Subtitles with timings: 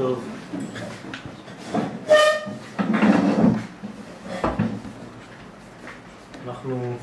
[0.00, 0.24] טוב.
[6.44, 6.96] אנחנו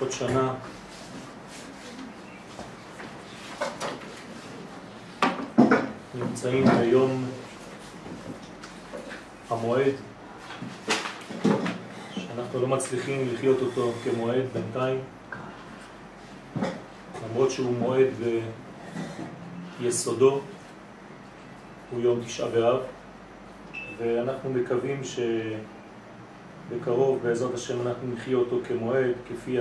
[0.00, 0.54] עוד שנה
[6.14, 7.26] נמצאים ביום
[9.50, 9.94] המועד
[12.14, 15.00] שאנחנו לא מצליחים לחיות אותו כמועד בינתיים
[17.34, 18.08] למרות שהוא מועד
[19.80, 20.40] ויסודו
[21.90, 22.80] הוא יום תשעה באב
[23.98, 25.00] ואנחנו מקווים
[26.70, 29.58] שבקרוב בעזרת השם אנחנו נחיה אותו כמועד כפי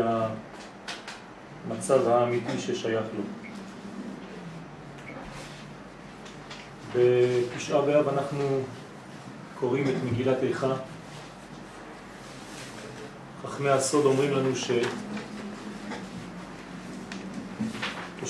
[1.68, 3.24] המצב האמיתי ששייך לו.
[6.96, 8.60] בתשעה באב אנחנו
[9.60, 10.74] קוראים את מגילת איכה.
[13.44, 14.72] חכמי הסוד אומרים לנו ש...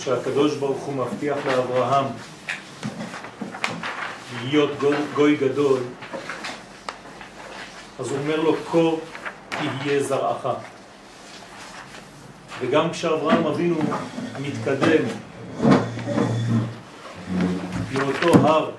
[0.04, 2.06] כשהקדוש ברוך הוא מבטיח לאברהם
[4.44, 4.72] להיות
[5.16, 5.80] גוי גדול,
[8.00, 8.78] אז הוא אומר לו, כה
[9.50, 10.48] תהיה זרעך.
[12.60, 13.76] וגם כשאברהם אבינו
[14.42, 15.06] מתקדם
[17.94, 18.72] לאותו הר,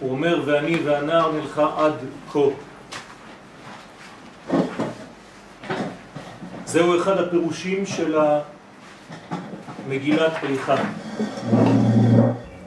[0.00, 1.94] הוא אומר, ואני והנער נלכה עד
[2.32, 2.40] כה.
[6.64, 8.16] זהו אחד הפירושים של
[9.88, 10.76] מגילת איכה.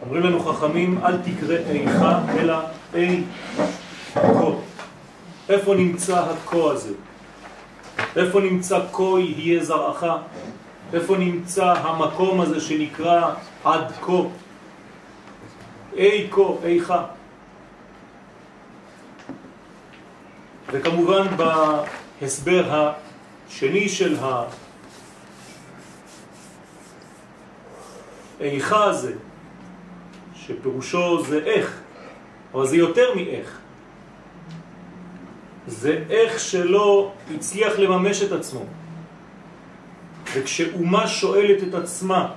[0.02, 2.58] אומרים לנו חכמים, אל תקרא איכה, אלא
[2.96, 3.24] אי
[4.14, 4.52] כה.
[5.50, 6.94] איפה נמצא הכה הזה?
[8.16, 10.04] איפה נמצא כה יהיה זרעך?
[10.94, 13.34] איפה נמצא המקום הזה שנקרא
[13.64, 14.22] עד כה?
[15.98, 17.06] אי כה, איכה.
[20.72, 21.28] וכמובן
[22.22, 22.94] בהסבר
[23.50, 24.16] השני של
[28.40, 29.14] האיכה הזה,
[30.36, 31.80] שפירושו זה איך,
[32.54, 33.58] אבל זה יותר מאיך.
[35.68, 38.66] זה איך שלא הצליח לממש את עצמו.
[40.34, 42.32] וכשאומה שואלת את עצמה,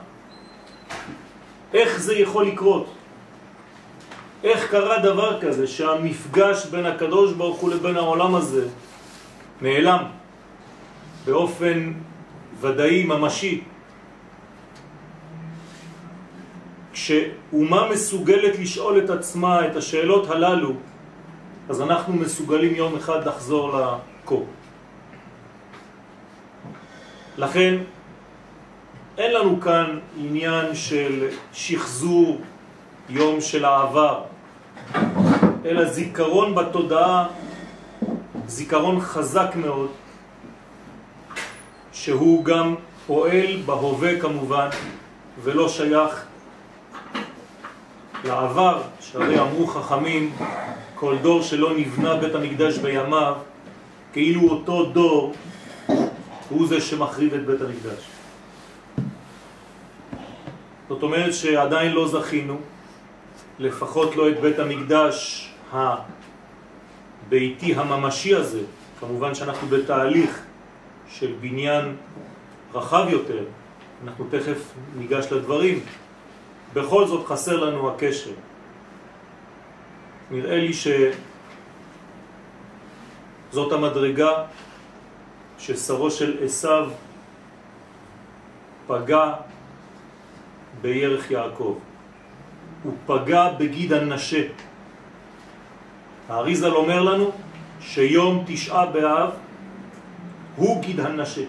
[1.74, 2.94] איך זה יכול לקרות?
[4.44, 8.68] איך קרה דבר כזה שהמפגש בין הקדוש ברוך הוא לבין העולם הזה
[9.62, 10.04] נעלם
[11.24, 11.92] באופן
[12.60, 13.64] ודאי ממשי
[16.92, 20.72] כשאומה מסוגלת לשאול את עצמה את השאלות הללו
[21.68, 24.34] אז אנחנו מסוגלים יום אחד לחזור לכה
[27.38, 27.74] לכן
[29.18, 32.40] אין לנו כאן עניין של שחזור
[33.08, 34.22] יום של העבר
[35.64, 37.26] אלא זיכרון בתודעה,
[38.46, 39.90] זיכרון חזק מאוד,
[41.92, 42.74] שהוא גם
[43.06, 44.68] פועל בהווה כמובן,
[45.42, 46.24] ולא שייך
[48.24, 50.32] לעבר, שהרי אמרו חכמים,
[50.94, 53.34] כל דור שלא נבנה בית המקדש בימיו,
[54.12, 55.34] כאילו אותו דור
[56.48, 58.04] הוא זה שמחריב את בית המקדש.
[60.88, 62.56] זאת אומרת שעדיין לא זכינו,
[63.58, 68.60] לפחות לא את בית המקדש הביתי הממשי הזה,
[69.00, 70.40] כמובן שאנחנו בתהליך
[71.08, 71.96] של בניין
[72.74, 73.44] רחב יותר,
[74.04, 75.80] אנחנו תכף ניגש לדברים,
[76.74, 78.30] בכל זאת חסר לנו הקשר.
[80.30, 80.72] נראה לי
[83.52, 84.44] שזאת המדרגה
[85.58, 86.90] ששרו של עשיו
[88.86, 89.32] פגע
[90.80, 91.78] בירך יעקב.
[92.82, 94.42] הוא פגע בגיד הנשה.
[96.28, 97.30] האריזל אומר לנו
[97.80, 99.30] שיום תשעה באב
[100.56, 101.44] הוא גיד הנשה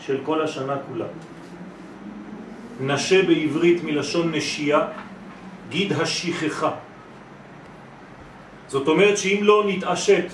[0.00, 1.06] של כל השנה כולה.
[2.80, 4.80] נשה בעברית מלשון נשייה,
[5.68, 6.70] גיד השכחה.
[8.68, 10.26] זאת אומרת שאם לא נתעשת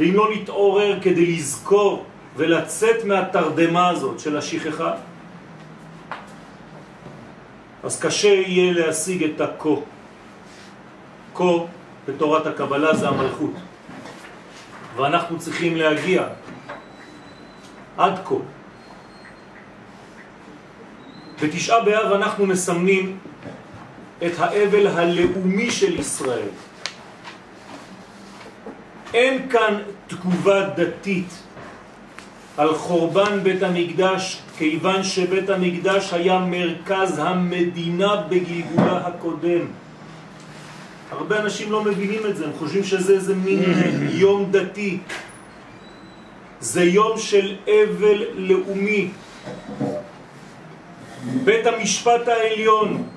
[0.00, 2.04] ואם לא נתעורר כדי לזכור
[2.36, 4.92] ולצאת מהתרדמה הזאת של השכחה,
[7.82, 9.76] אז קשה יהיה להשיג את הכה.
[11.34, 11.52] כה
[12.08, 13.54] בתורת הקבלה זה המלכות.
[14.96, 16.22] ואנחנו צריכים להגיע
[17.96, 18.55] עד כה.
[21.42, 23.18] בתשעה באב אנחנו מסמנים
[24.26, 26.48] את האבל הלאומי של ישראל.
[29.14, 31.28] אין כאן תגובה דתית
[32.56, 39.66] על חורבן בית המקדש, כיוון שבית המקדש היה מרכז המדינה בגלגולה הקודם.
[41.10, 43.62] הרבה אנשים לא מבינים את זה, הם חושבים שזה איזה מין
[44.10, 44.98] יום דתי.
[46.60, 49.08] זה יום של אבל לאומי.
[51.26, 53.08] בית המשפט העליון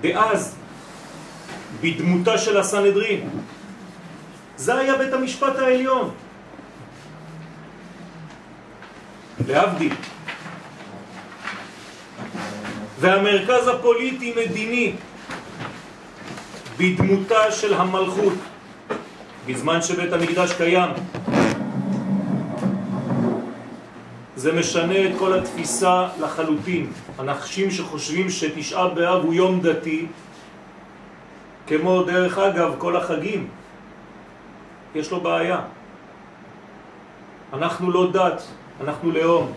[0.00, 0.56] דאז,
[1.80, 3.28] בדמותה של הסנהדרין,
[4.56, 6.10] זה היה בית המשפט העליון.
[9.48, 9.94] להבדיל.
[13.00, 14.92] והמרכז הפוליטי-מדיני
[16.76, 18.32] בדמותה של המלכות,
[19.46, 20.90] בזמן שבית המקדש קיים.
[24.40, 26.92] זה משנה את כל התפיסה לחלוטין.
[27.18, 30.06] אנשים שחושבים שתשעה באב הוא יום דתי,
[31.66, 33.48] כמו דרך אגב כל החגים,
[34.94, 35.60] יש לו בעיה.
[37.52, 38.42] אנחנו לא דת,
[38.80, 39.52] אנחנו לאום.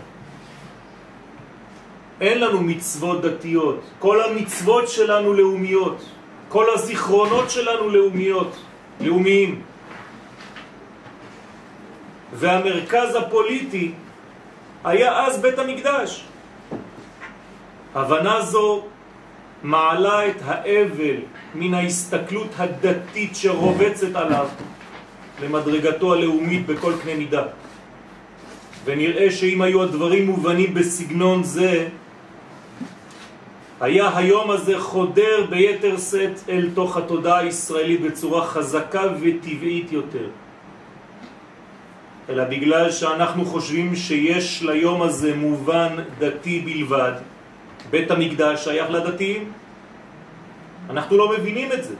[2.20, 6.04] אין לנו מצוות דתיות, כל המצוות שלנו לאומיות,
[6.48, 8.52] כל הזיכרונות שלנו לאומיות,
[9.00, 9.62] לאומיים.
[12.32, 14.03] והמרכז הפוליטי
[14.84, 16.24] היה אז בית המקדש.
[17.94, 18.82] הבנה זו
[19.62, 21.16] מעלה את האבל
[21.54, 24.48] מן ההסתכלות הדתית שרובצת עליו
[25.42, 27.42] למדרגתו הלאומית בכל קנה מידה.
[28.84, 31.88] ונראה שאם היו הדברים מובנים בסגנון זה,
[33.80, 40.28] היה היום הזה חודר ביתר סט אל תוך התודעה הישראלית בצורה חזקה וטבעית יותר.
[42.28, 47.12] אלא בגלל שאנחנו חושבים שיש ליום הזה מובן דתי בלבד,
[47.90, 49.52] בית המקדש שייך לדתיים,
[50.90, 51.94] אנחנו לא מבינים את זה.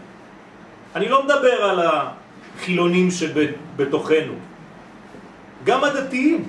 [0.97, 4.35] אני לא מדבר על החילונים שבתוכנו,
[5.65, 6.47] גם הדתיים.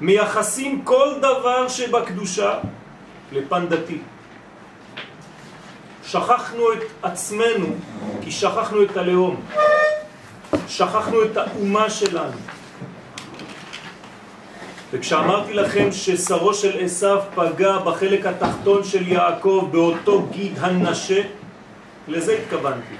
[0.00, 2.58] מייחסים כל דבר שבקדושה
[3.32, 3.98] לפן דתי.
[6.04, 7.66] שכחנו את עצמנו
[8.22, 9.40] כי שכחנו את הלאום,
[10.68, 12.36] שכחנו את האומה שלנו.
[14.92, 21.22] וכשאמרתי לכם ששרו של עשיו פגע בחלק התחתון של יעקב באותו גיד הנשה,
[22.08, 22.94] לזה התכוונתי.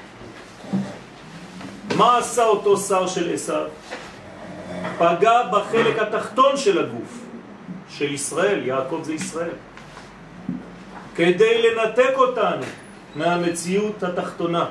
[1.96, 3.64] מה עשה אותו שר של עשיו?
[4.98, 7.24] פגע בחלק התחתון של הגוף,
[7.88, 9.56] של ישראל, יעקב זה ישראל,
[11.14, 12.66] כדי לנתק אותנו
[13.16, 14.66] מהמציאות התחתונה,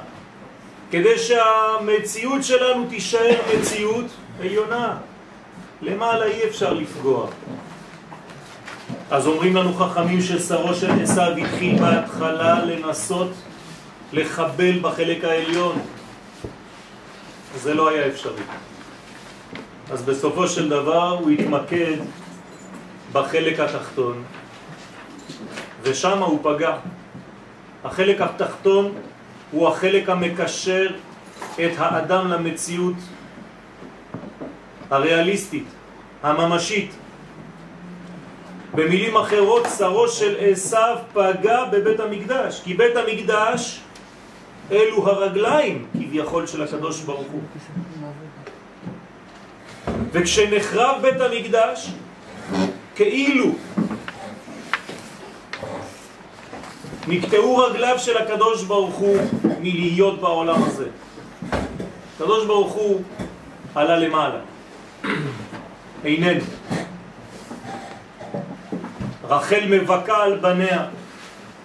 [0.92, 4.06] כדי שהמציאות שלנו תישאר מציאות
[4.40, 4.98] עליונה.
[5.82, 7.28] למעלה אי אפשר לפגוע.
[9.12, 13.32] אז אומרים לנו חכמים ששרו של עשיו התחיל בהתחלה לנסות
[14.14, 15.80] לחבל בחלק העליון.
[17.56, 18.44] זה לא היה אפשרי.
[19.92, 21.98] אז בסופו של דבר הוא התמקד
[23.14, 24.24] בחלק התחתון,
[25.84, 26.76] ושם הוא פגע.
[27.84, 28.94] החלק התחתון
[29.52, 30.88] הוא החלק המקשר
[31.56, 32.96] את האדם למציאות
[34.90, 35.66] הריאליסטית,
[36.24, 36.92] הממשית.
[38.76, 43.82] במילים אחרות, שרו של עשיו פגע בבית המקדש, כי בית המקדש
[44.72, 47.42] אלו הרגליים כביכול של הקדוש ברוך הוא.
[50.12, 51.92] וכשנחרב בית המקדש,
[52.96, 53.46] כאילו
[57.08, 59.18] נקטעו רגליו של הקדוש ברוך הוא
[59.60, 60.88] מלהיות בעולם הזה.
[62.16, 63.02] הקדוש ברוך הוא
[63.76, 64.40] עלה למעלה.
[66.04, 66.44] איננו.
[69.24, 70.86] רחל מבקה על בניה,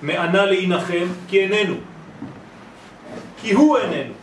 [0.02, 1.74] מענה להינחם, כי איננו.
[3.40, 4.14] כי הוא איננו.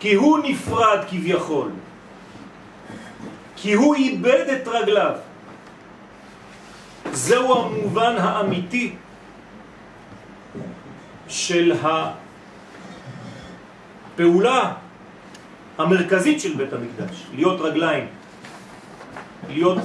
[0.00, 1.70] כי הוא נפרד כביכול.
[3.56, 5.12] כי הוא איבד את רגליו.
[7.12, 8.94] זהו המובן האמיתי
[11.28, 11.72] של
[14.14, 14.72] הפעולה
[15.78, 18.06] המרכזית של בית המקדש, להיות רגליים,
[19.48, 19.78] להיות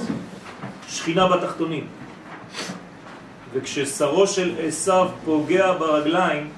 [0.88, 1.86] שכינה בתחתונים.
[3.52, 6.50] וכששרו של עשיו פוגע ברגליים,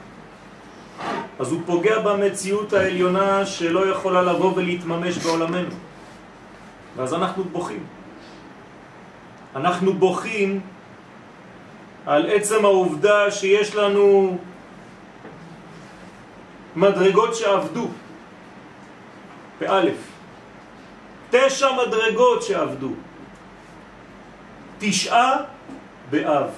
[1.38, 5.70] אז הוא פוגע במציאות העליונה שלא יכולה לבוא ולהתממש בעולמנו.
[6.96, 7.84] ואז אנחנו בוכים.
[9.56, 10.60] אנחנו בוכים
[12.06, 14.38] על עצם העובדה שיש לנו
[16.76, 17.88] מדרגות שעבדו,
[19.60, 19.96] באלף.
[21.30, 22.90] תשע מדרגות שעבדו.
[24.78, 25.36] תשעה
[26.10, 26.50] באב.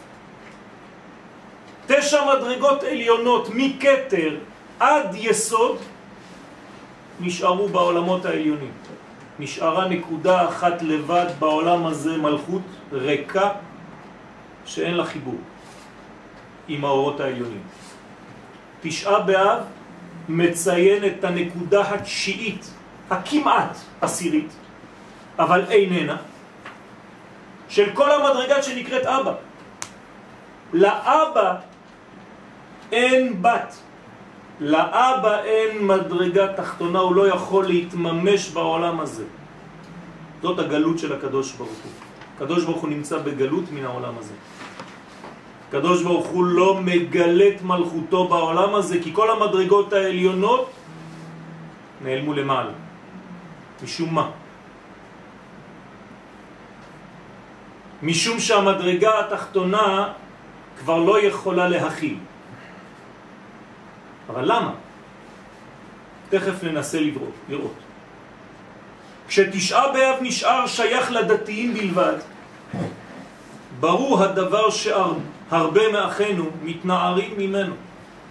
[1.86, 4.36] תשע מדרגות עליונות מקטר
[4.80, 5.78] עד יסוד
[7.20, 8.72] נשארו בעולמות העליונים.
[9.38, 13.50] נשארה נקודה אחת לבד בעולם הזה, מלכות ריקה,
[14.64, 15.38] שאין לה חיבור
[16.68, 17.62] עם האורות העליונים.
[18.80, 19.77] תשעה באב
[20.28, 22.70] מציין את הנקודה התשיעית,
[23.10, 24.52] הכמעט עשירית,
[25.38, 26.16] אבל איננה,
[27.68, 29.34] של כל המדרגה שנקראת אבא.
[30.72, 31.54] לאבא
[32.92, 33.74] אין בת,
[34.60, 39.24] לאבא אין מדרגה תחתונה, הוא לא יכול להתממש בעולם הזה.
[40.42, 41.92] זאת הגלות של הקדוש ברוך הוא.
[42.36, 44.34] הקדוש ברוך הוא נמצא בגלות מן העולם הזה.
[45.68, 50.70] הקדוש ברוך הוא לא מגלה את מלכותו בעולם הזה, כי כל המדרגות העליונות
[52.04, 52.72] נעלמו למעלה.
[53.82, 54.30] משום מה?
[58.02, 60.12] משום שהמדרגה התחתונה
[60.78, 62.16] כבר לא יכולה להכיל.
[64.28, 64.72] אבל למה?
[66.28, 67.36] תכף ננסה לראות.
[67.48, 67.78] לראות.
[69.28, 72.16] כשתשעה באב נשאר שייך לדתיים בלבד,
[73.80, 74.70] ברור הדבר
[75.50, 77.74] שהרבה מאחינו מתנערים ממנו,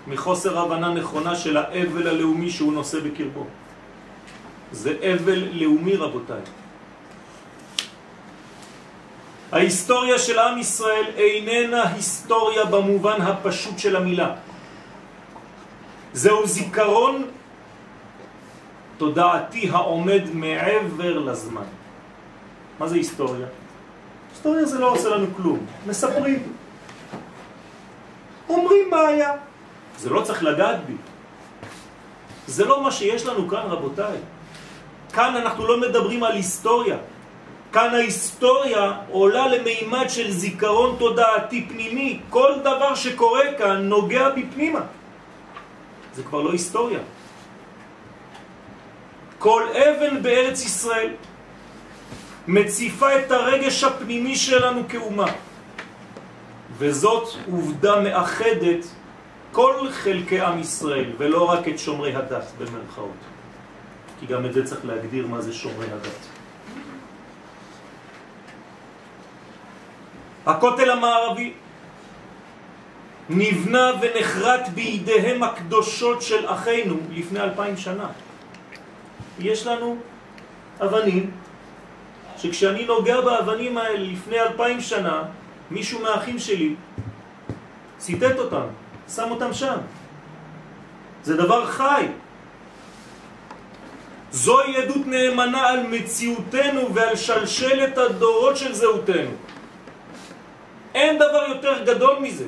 [0.07, 3.45] מחוסר הבנה נכונה של האבל הלאומי שהוא נושא בקרבו.
[4.71, 6.41] זה אבל לאומי רבותיי.
[9.51, 14.35] ההיסטוריה של עם ישראל איננה היסטוריה במובן הפשוט של המילה.
[16.13, 17.23] זהו זיכרון
[18.97, 21.67] תודעתי העומד מעבר לזמן.
[22.79, 23.47] מה זה היסטוריה?
[24.31, 26.43] היסטוריה זה לא עושה לנו כלום, מספרים.
[28.49, 29.31] אומרים היה.
[29.97, 30.93] זה לא צריך לגעת בי.
[32.47, 34.17] זה לא מה שיש לנו כאן רבותיי.
[35.13, 36.97] כאן אנחנו לא מדברים על היסטוריה.
[37.73, 42.19] כאן ההיסטוריה עולה למימד של זיכרון תודעתי פנימי.
[42.29, 44.81] כל דבר שקורה כאן נוגע בפנימה.
[46.15, 46.99] זה כבר לא היסטוריה.
[49.39, 51.09] כל אבן בארץ ישראל
[52.47, 55.27] מציפה את הרגש הפנימי שלנו כאומה.
[56.77, 58.85] וזאת עובדה מאחדת
[59.51, 63.21] כל חלקי עם ישראל, ולא רק את שומרי הדת במרכאות.
[64.19, 66.21] כי גם את זה צריך להגדיר מה זה שומרי הדת.
[70.45, 71.53] הכותל המערבי
[73.29, 78.07] נבנה ונחרט בידיהם הקדושות של אחינו לפני אלפיים שנה.
[79.39, 79.97] יש לנו
[80.81, 81.31] אבנים
[82.37, 85.23] שכשאני נוגע באבנים האלה לפני אלפיים שנה,
[85.71, 86.75] מישהו מהאחים שלי
[87.97, 88.67] ציטט אותם,
[89.15, 89.77] שם אותם שם.
[91.23, 92.07] זה דבר חי.
[94.31, 99.31] זוהי עדות נאמנה על מציאותנו ועל שלשלת הדורות של זהותנו.
[100.95, 102.47] אין דבר יותר גדול מזה.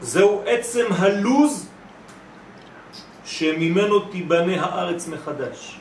[0.00, 1.68] זהו עצם הלוז
[3.24, 5.80] שממנו תיבנה הארץ מחדש.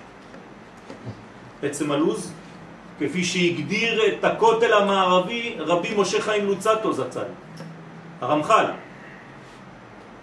[1.63, 2.31] עצם הלוז,
[3.00, 7.24] כפי שהגדיר את הכותל המערבי רבי משה חיים לוצטו זצ"ל,
[8.22, 8.65] הרמח"ל.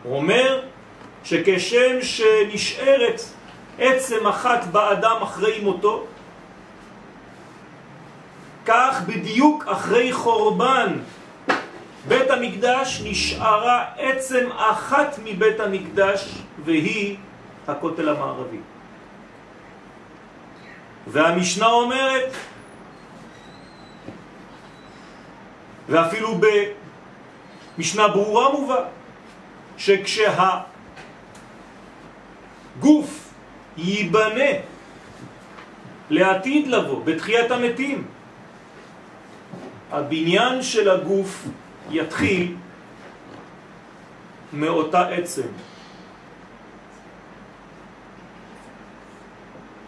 [0.03, 0.61] הוא אומר
[1.25, 3.21] שכשם שנשארת
[3.79, 6.05] עצם אחת באדם אחרי מותו,
[8.67, 10.99] כך בדיוק אחרי חורבן
[12.09, 17.17] בית המקדש נשארה עצם אחת מבית המקדש והיא
[17.69, 18.59] הכותל המערבי.
[21.07, 22.33] והמשנה אומרת,
[25.89, 26.41] ואפילו
[27.77, 28.85] במשנה ברורה מובא,
[29.79, 30.67] שכשהגוף
[33.77, 34.51] ייבנה
[36.11, 38.05] לעתיד לבוא, בתחיית המתים,
[39.93, 41.47] הבניין של הגוף
[41.91, 42.55] יתחיל
[44.53, 45.49] מאותה עצם.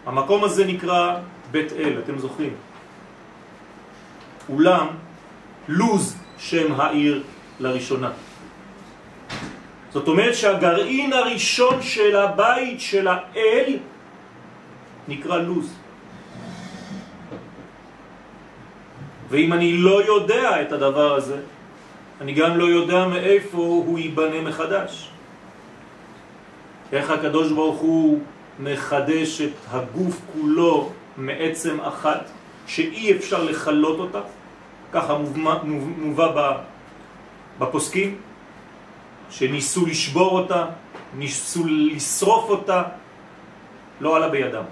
[0.05, 1.19] המקום הזה נקרא
[1.51, 2.53] בית אל, אתם זוכרים?
[4.49, 4.87] אולם
[5.69, 7.23] לוז שם העיר
[7.59, 8.11] לראשונה.
[9.93, 13.77] זאת אומרת שהגרעין הראשון של הבית של האל
[15.07, 15.73] נקרא לוז.
[19.29, 21.37] ואם אני לא יודע את הדבר הזה,
[22.21, 25.09] אני גם לא יודע מאיפה הוא ייבנה מחדש.
[26.91, 28.19] איך הקדוש ברוך הוא
[28.59, 32.25] מחדש את הגוף כולו מעצם אחת,
[32.67, 34.21] שאי אפשר לחלות אותה,
[34.93, 35.17] ככה
[35.97, 36.57] מובא
[37.59, 38.17] בפוסקים,
[39.29, 40.65] שניסו לשבור אותה,
[41.17, 42.83] ניסו לשרוף אותה,
[44.01, 44.63] לא עלה בידם.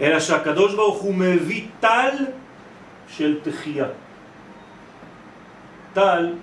[0.00, 2.12] אלא שהקדוש ברוך הוא מביא טל
[3.08, 3.86] של תחייה.
[5.92, 6.34] טל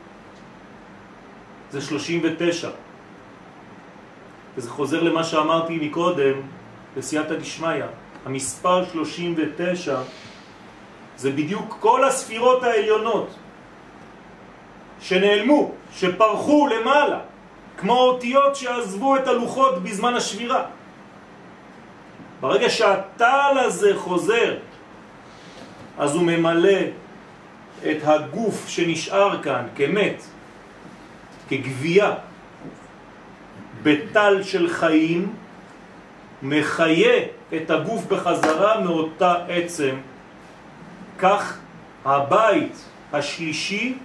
[1.71, 2.69] זה 39.
[4.57, 6.41] וזה חוזר למה שאמרתי מקודם,
[6.97, 7.85] בסייעתא דשמיא.
[8.25, 10.01] המספר 39
[11.17, 13.29] זה בדיוק כל הספירות העליונות
[15.01, 17.19] שנעלמו, שפרחו למעלה,
[17.77, 20.65] כמו אותיות שעזבו את הלוחות בזמן השבירה.
[22.41, 24.57] ברגע שהטל הזה חוזר,
[25.97, 26.79] אז הוא ממלא
[27.83, 30.23] את הגוף שנשאר כאן כמת,
[31.49, 32.13] כגבייה,
[33.83, 35.33] בטל של חיים,
[36.43, 37.17] מחיה
[37.55, 39.95] את הגוף בחזרה מאותה עצם.
[41.23, 41.57] כך
[42.05, 42.75] הבית
[43.13, 43.95] השלישי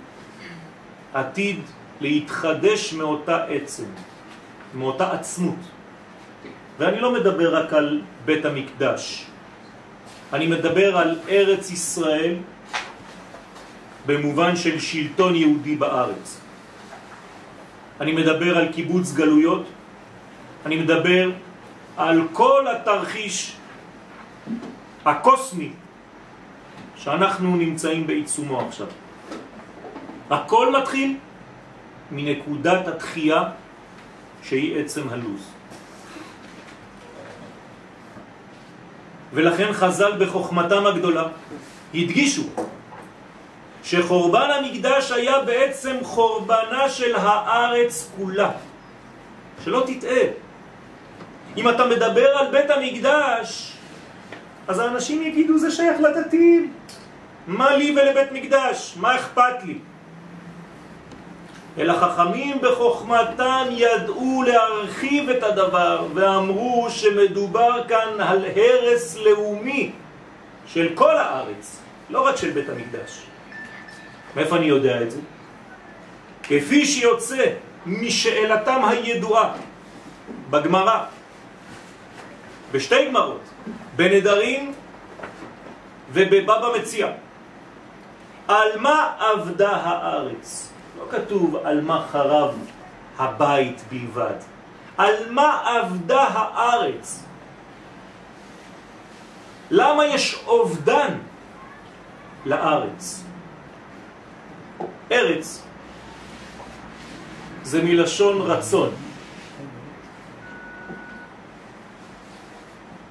[1.15, 1.61] עתיד
[2.01, 3.91] להתחדש מאותה עצם,
[4.75, 5.59] מאותה עצמות.
[6.79, 9.27] ואני לא מדבר רק על בית המקדש,
[10.33, 12.35] אני מדבר על ארץ ישראל
[14.07, 16.41] במובן של שלטון יהודי בארץ.
[18.01, 19.67] אני מדבר על קיבוץ גלויות,
[20.67, 21.31] אני מדבר
[21.97, 23.57] על כל התרחיש
[25.05, 25.88] הקוסמי
[26.99, 28.87] שאנחנו נמצאים בעיצומו עכשיו.
[30.31, 31.17] הכל מתחיל
[32.11, 33.43] מנקודת התחייה
[34.43, 35.50] שהיא עצם הלוז.
[39.33, 41.25] ולכן חז"ל בחוכמתם הגדולה
[41.95, 42.43] הדגישו
[43.85, 48.50] שחורבן המקדש היה בעצם חורבנה של הארץ כולה.
[49.64, 50.25] שלא תטעה.
[51.57, 53.78] אם אתה מדבר על בית המקדש,
[54.69, 56.73] אז האנשים יגידו זה שייך לדתיים.
[57.47, 58.95] מה לי ולבית מקדש?
[59.01, 59.79] מה אכפת לי?
[61.79, 69.93] אלא חכמים בחוכמתם ידעו להרחיב את הדבר ואמרו שמדובר כאן על הרס לאומי
[70.67, 73.23] של כל הארץ, לא רק של בית המקדש.
[74.37, 75.21] מאיפה אני יודע את זה?
[76.43, 77.45] כפי שיוצא
[77.87, 79.53] משאלתם הידועה
[80.51, 81.05] בגמרא,
[82.73, 83.41] בשתי גמרות,
[83.99, 84.73] בנדרים
[86.12, 87.09] ובבבא מציע.
[88.49, 90.73] על מה עבדה הארץ?
[90.99, 92.55] לא כתוב על מה חרב
[93.19, 94.38] הבית בלבד.
[94.97, 97.25] על מה עבדה הארץ?
[99.71, 101.19] למה יש אובדן
[102.47, 103.25] לארץ?
[105.12, 105.62] ארץ
[107.62, 109.08] זה מלשון רצון.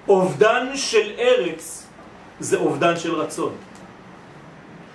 [0.07, 1.87] אובדן של ארץ
[2.39, 3.55] זה אובדן של רצון.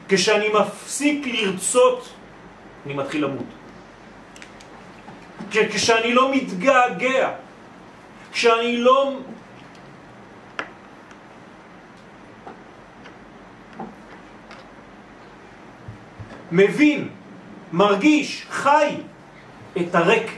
[0.08, 2.08] כשאני מפסיק לרצות,
[2.86, 3.44] אני מתחיל למות.
[5.50, 7.30] כשאני לא מתגעגע,
[8.32, 9.16] כשאני לא...
[16.52, 17.08] מבין,
[17.72, 18.96] מרגיש, חי
[19.76, 20.30] את הריק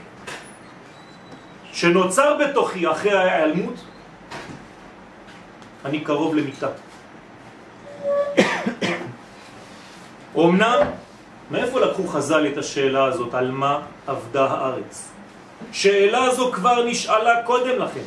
[1.72, 3.74] שנוצר בתוכי אחרי ההיעלמות,
[5.84, 6.68] אני קרוב למיטה.
[10.36, 10.78] אמנם,
[11.50, 15.10] מאיפה לקחו חז"ל את השאלה הזאת על מה עבדה הארץ?
[15.72, 18.04] שאלה זו כבר נשאלה קודם לכן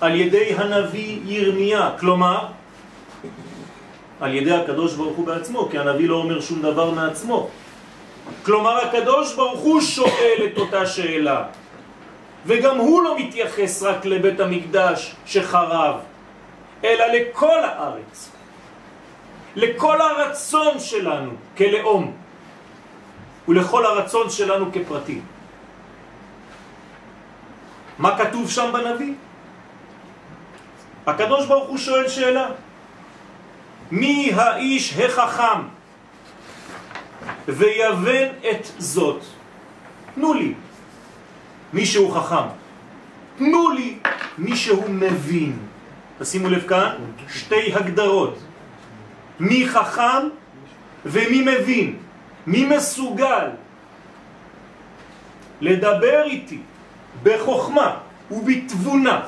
[0.00, 2.46] על ידי הנביא ירמיה, כלומר
[4.20, 7.48] על ידי הקדוש ברוך הוא בעצמו, כי הנביא לא אומר שום דבר מעצמו.
[8.42, 11.44] כלומר הקדוש ברוך הוא שואל את אותה שאלה
[12.46, 15.94] וגם הוא לא מתייחס רק לבית המקדש שחרב,
[16.84, 18.30] אלא לכל הארץ.
[19.56, 22.16] לכל הרצון שלנו כלאום
[23.48, 25.20] ולכל הרצון שלנו כפרטי.
[27.98, 29.14] מה כתוב שם בנביא?
[31.06, 32.48] הקדוש ברוך הוא שואל שאלה
[33.90, 35.60] מי האיש החכם
[37.48, 39.20] ויבן את זאת?
[40.14, 40.54] תנו לי
[41.72, 42.48] מישהו חכם,
[43.36, 43.98] תנו לי
[44.38, 45.71] מישהו מבין.
[46.18, 46.94] תשימו לב כאן,
[47.28, 48.38] שתי הגדרות.
[49.40, 50.28] מי חכם
[51.04, 51.96] ומי מבין,
[52.46, 53.48] מי מסוגל
[55.60, 56.58] לדבר איתי
[57.22, 57.96] בחוכמה
[58.30, 59.20] ובתבונה.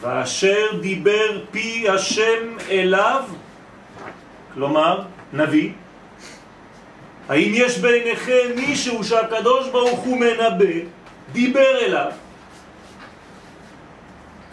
[0.00, 3.24] ואשר דיבר פי השם אליו,
[4.54, 5.70] כלומר נביא,
[7.28, 10.74] האם יש בעיניכם מישהו שהקדוש ברוך הוא מנבא,
[11.32, 12.10] דיבר אליו,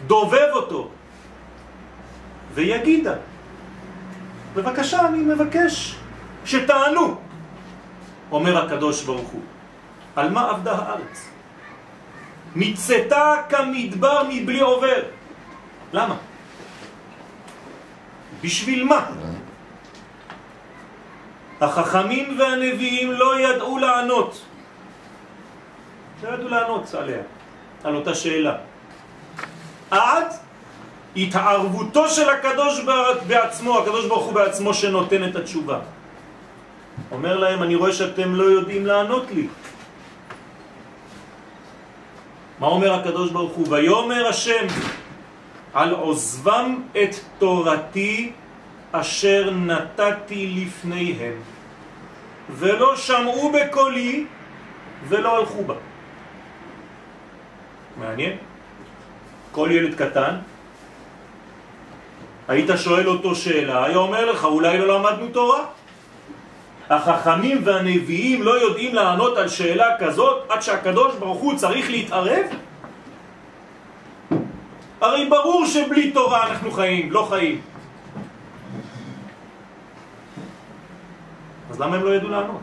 [0.06, 0.88] דובב אותו
[2.54, 3.14] ויגידה
[4.54, 5.96] בבקשה, אני מבקש
[6.44, 7.20] שתענו,
[8.32, 9.42] אומר הקדוש ברוך הוא.
[10.16, 11.28] על מה עבדה הארץ?
[12.56, 15.02] מצאתה כמדבר מבלי עובר.
[15.92, 16.16] למה?
[18.42, 19.06] בשביל מה?
[21.60, 24.44] החכמים והנביאים לא ידעו לענות.
[26.22, 27.22] לא ידעו לענות עליה,
[27.84, 28.71] על אותה שאלה.
[29.92, 30.26] עד
[31.16, 32.80] התערבותו של הקדוש
[33.26, 35.78] בעצמו, הקדוש ברוך הוא בעצמו שנותן את התשובה.
[37.10, 39.46] אומר להם, אני רואה שאתם לא יודעים לענות לי.
[42.58, 43.66] מה אומר הקדוש ברוך הוא?
[43.70, 44.66] ויאמר השם
[45.74, 48.32] על עוזבם את תורתי
[48.92, 51.36] אשר נתתי לפניהם
[52.50, 54.24] ולא שמעו בקולי
[55.08, 55.74] ולא הלכו בה.
[57.96, 58.51] מעניין?
[59.52, 60.34] כל ילד קטן,
[62.48, 65.64] היית שואל אותו שאלה, היה אומר לך, אולי לא למדנו תורה?
[66.90, 72.46] החכמים והנביאים לא יודעים לענות על שאלה כזאת עד שהקדוש ברוך הוא צריך להתערב?
[75.00, 77.60] הרי ברור שבלי תורה אנחנו חיים, לא חיים.
[81.70, 82.60] אז למה הם לא ידעו לענות?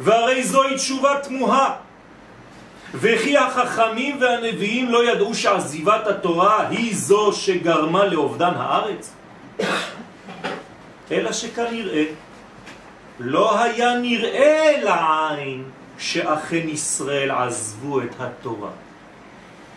[0.00, 1.89] והרי זוהי תשובה תמוהה.
[2.94, 9.12] וכי החכמים והנביאים לא ידעו שעזיבת התורה היא זו שגרמה לאובדן הארץ?
[11.10, 12.04] אלא שכנראה
[13.20, 15.64] לא היה נראה לעין
[15.98, 18.70] שאכן ישראל עזבו את התורה.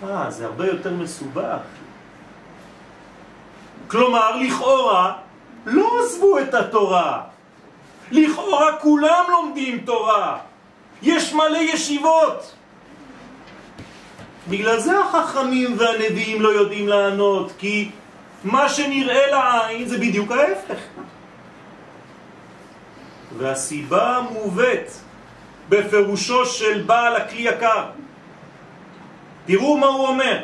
[0.04, 1.60] אה, זה הרבה יותר מסובך.
[3.88, 5.13] כלומר, לכאורה,
[5.65, 7.21] לא עזבו את התורה.
[8.12, 10.38] לכאורה כולם לומדים תורה.
[11.02, 12.56] יש מלא ישיבות.
[14.49, 17.91] בגלל זה החכמים והנביאים לא יודעים לענות, כי
[18.43, 20.79] מה שנראה לעין זה בדיוק ההפך.
[23.38, 24.91] והסיבה מובאת
[25.69, 27.86] בפירושו של בעל הכלי יקר.
[29.45, 30.39] תראו מה הוא אומר.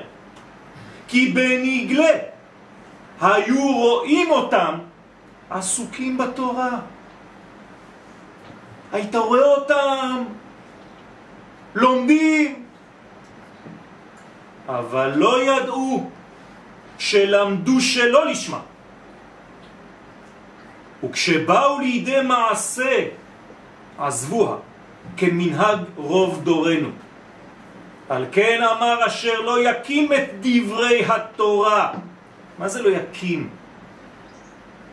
[1.08, 2.18] כי בנגלה
[3.22, 4.74] היו רואים אותם
[5.50, 6.80] עסוקים בתורה.
[8.92, 10.24] היית רואה אותם
[11.76, 12.66] לומדים,
[14.70, 16.10] אבל לא ידעו
[16.98, 18.60] שלמדו שלא לשמה.
[21.04, 23.06] וכשבאו לידי מעשה
[23.98, 24.58] עזבוה
[25.18, 26.90] כמנהג רוב דורנו.
[28.10, 31.94] על כן אמר אשר לא יקים את דברי התורה.
[32.60, 33.50] מה זה לא יקים?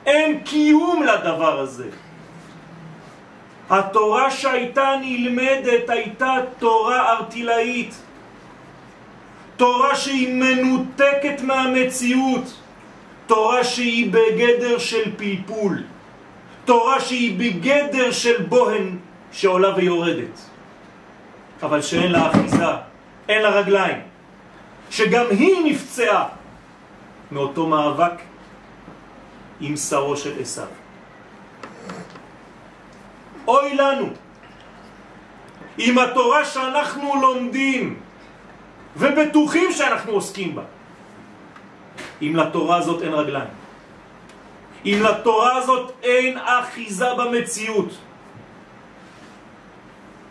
[0.06, 1.88] אין קיום לדבר הזה.
[3.70, 7.94] התורה שהייתה נלמדת הייתה תורה ארטילאית,
[9.56, 12.54] תורה שהיא מנותקת מהמציאות,
[13.26, 15.82] תורה שהיא בגדר של פלפול,
[16.64, 18.98] תורה שהיא בגדר של בוהן
[19.32, 20.40] שעולה ויורדת,
[21.62, 22.72] אבל שאין לה אחיזה,
[23.28, 24.00] אין לה רגליים,
[24.90, 26.28] שגם היא נפצעה
[27.32, 28.12] מאותו מאבק
[29.60, 30.66] עם שרו של עשיו.
[33.48, 34.08] אוי לנו
[35.78, 38.00] אם התורה שאנחנו לומדים
[38.96, 40.62] ובטוחים שאנחנו עוסקים בה,
[42.22, 43.48] אם לתורה הזאת אין רגליים,
[44.84, 47.90] אם לתורה הזאת אין אחיזה במציאות,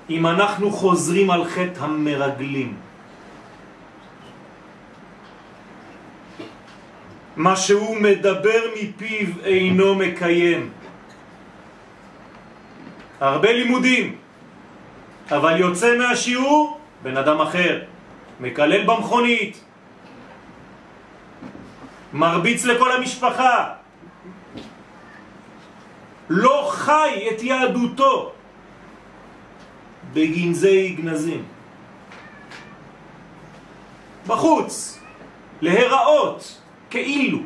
[0.09, 2.77] אם אנחנו חוזרים על חטא המרגלים.
[7.35, 10.69] מה שהוא מדבר מפיו אינו מקיים.
[13.19, 14.15] הרבה לימודים,
[15.31, 17.81] אבל יוצא מהשיעור בן אדם אחר,
[18.39, 19.63] מקלל במכונית,
[22.13, 23.73] מרביץ לכל המשפחה,
[26.29, 28.31] לא חי את יהדותו
[30.13, 31.43] בגנזי גנזים.
[34.27, 34.99] בחוץ,
[35.61, 37.39] להיראות, כאילו.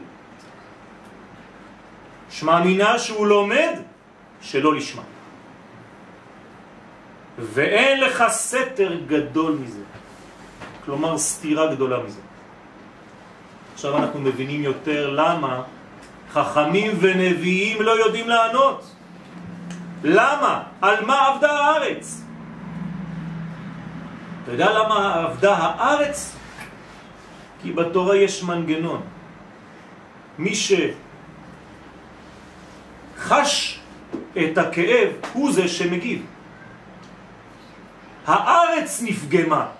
[2.29, 3.73] שמאמינה שהוא לומד
[4.41, 5.01] שלא לשמה.
[7.37, 9.88] ואין לך סתר גדול מזה.
[10.89, 12.21] כלומר סתירה גדולה מזה.
[13.73, 15.61] עכשיו אנחנו מבינים יותר למה
[16.33, 18.95] חכמים ונביאים לא יודעים לענות.
[20.03, 20.63] למה?
[20.81, 22.21] על מה עבדה הארץ?
[24.43, 26.35] אתה יודע למה עבדה הארץ?
[27.61, 29.01] כי בתורה יש מנגנון.
[30.39, 30.53] מי
[33.17, 33.79] שחש
[34.33, 36.25] את הכאב הוא זה שמגיב.
[38.25, 39.78] הארץ נפגמה.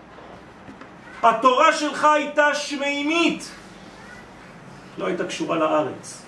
[1.24, 3.52] התורה שלך הייתה שמימית,
[4.98, 6.22] לא הייתה קשורה לארץ.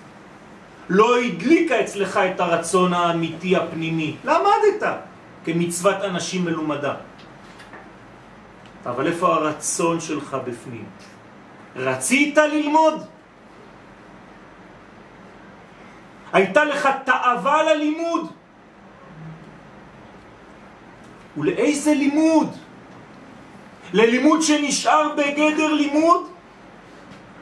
[0.89, 4.15] לא הדליקה אצלך את הרצון האמיתי הפנימי.
[4.23, 4.83] למדת
[5.45, 6.95] כמצוות אנשים מלומדה.
[8.85, 10.85] אבל איפה הרצון שלך בפנים?
[11.75, 13.05] רצית ללמוד?
[16.33, 18.31] הייתה לך תאווה ללימוד?
[21.37, 22.57] ולאיזה לימוד?
[23.93, 26.27] ללימוד שנשאר בגדר לימוד?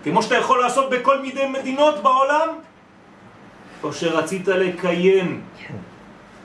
[0.04, 2.48] כמו שאתה יכול לעשות בכל מיני מדינות בעולם?
[3.84, 5.42] או שרצית לקיים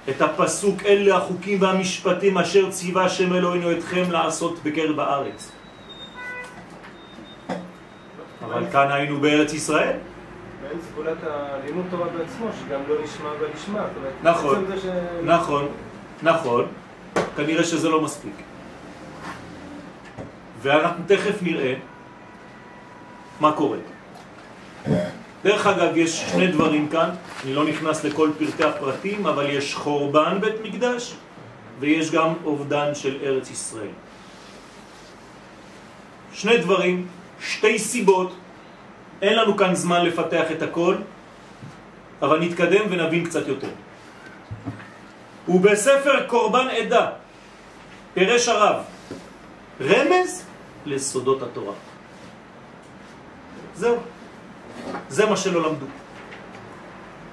[0.08, 5.52] את הפסוק אלה החוקים והמשפטים אשר ציווה השם אלוהינו אתכם לעשות בקרב הארץ.
[8.44, 9.96] אבל כאן היינו בארץ ישראל.
[10.62, 13.82] ואין סגולת הלימוד תורה בעצמו, שגם לא נשמע ולשמע.
[14.22, 14.64] נכון,
[15.24, 15.68] נכון,
[16.22, 16.66] נכון.
[17.36, 18.34] כנראה שזה לא מספיק.
[20.64, 21.74] ואנחנו תכף נראה
[23.40, 23.78] מה קורה.
[25.44, 27.10] דרך אגב, יש שני דברים כאן,
[27.44, 31.14] אני לא נכנס לכל פרטי הפרטים, אבל יש חורבן בית מקדש
[31.80, 33.92] ויש גם אובדן של ארץ ישראל.
[36.32, 37.06] שני דברים,
[37.40, 38.34] שתי סיבות,
[39.22, 40.96] אין לנו כאן זמן לפתח את הכל,
[42.22, 43.70] אבל נתקדם ונבין קצת יותר.
[45.48, 47.06] ובספר קורבן עדה,
[48.14, 48.76] פרש הרב,
[49.80, 50.43] רמז
[50.86, 51.74] לסודות התורה.
[53.74, 53.96] זהו.
[55.08, 55.86] זה מה שלא למדו.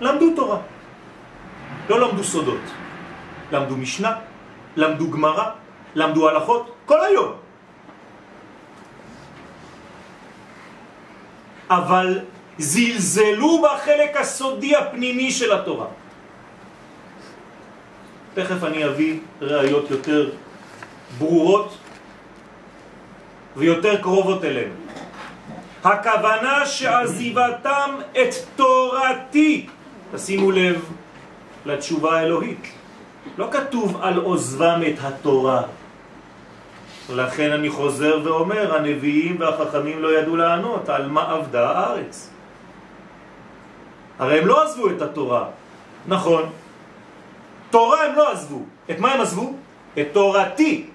[0.01, 0.59] למדו תורה.
[1.89, 2.65] לא למדו סודות.
[3.51, 4.11] למדו משנה,
[4.75, 5.45] למדו גמרא,
[5.95, 7.31] למדו הלכות, כל היום.
[11.69, 12.19] אבל
[12.57, 15.87] זלזלו בחלק הסודי הפנימי של התורה.
[18.33, 20.31] תכף אני אביא ראיות יותר
[21.17, 21.80] ברורות
[23.57, 24.73] ויותר קרובות אלינו.
[25.83, 29.67] הכוונה שעזיבתם את תורתי,
[30.15, 30.85] תשימו לב
[31.65, 32.67] לתשובה האלוהית,
[33.37, 35.61] לא כתוב על עוזבם את התורה.
[37.09, 42.29] לכן אני חוזר ואומר, הנביאים והחכמים לא ידעו לענות על מה עבדה הארץ.
[44.19, 45.45] הרי הם לא עזבו את התורה,
[46.07, 46.49] נכון.
[47.69, 48.61] תורה הם לא עזבו.
[48.91, 49.53] את מה הם עזבו?
[49.99, 50.90] את תורתי.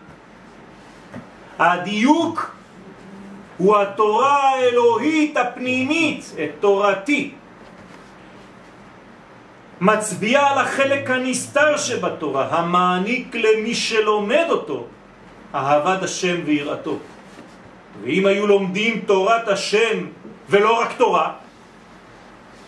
[1.59, 2.57] הדיוק
[3.57, 7.35] הוא התורה האלוהית הפנימית, את תורתי.
[9.81, 14.87] מצביע על החלק הנסתר שבתורה, המעניק למי שלומד אותו
[15.55, 16.99] אהבת השם ויראתו.
[18.03, 20.07] ואם היו לומדים תורת השם
[20.49, 21.33] ולא רק תורה,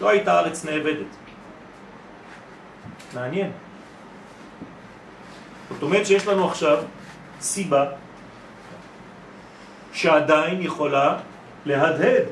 [0.00, 1.12] לא הייתה ארץ נאבדת.
[3.14, 3.50] מעניין.
[5.70, 6.78] זאת אומרת שיש לנו עכשיו
[7.40, 7.84] סיבה
[9.98, 11.16] שעדיין יכולה
[11.66, 12.24] להדהד.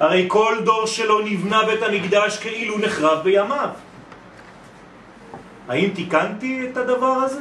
[0.00, 3.68] הרי כל דור שלו נבנה בית המקדש כאילו נחרב בימיו.
[5.68, 7.40] האם תיקנתי את הדבר הזה?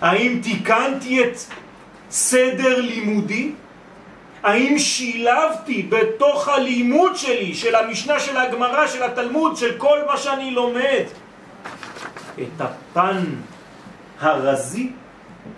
[0.00, 1.36] האם תיקנתי את
[2.10, 3.52] סדר לימודי?
[4.42, 10.50] האם שילבתי בתוך הלימוד שלי, של המשנה, של הגמרא, של התלמוד, של כל מה שאני
[10.50, 11.04] לומד,
[12.38, 13.24] את הפן
[14.20, 14.90] הרזי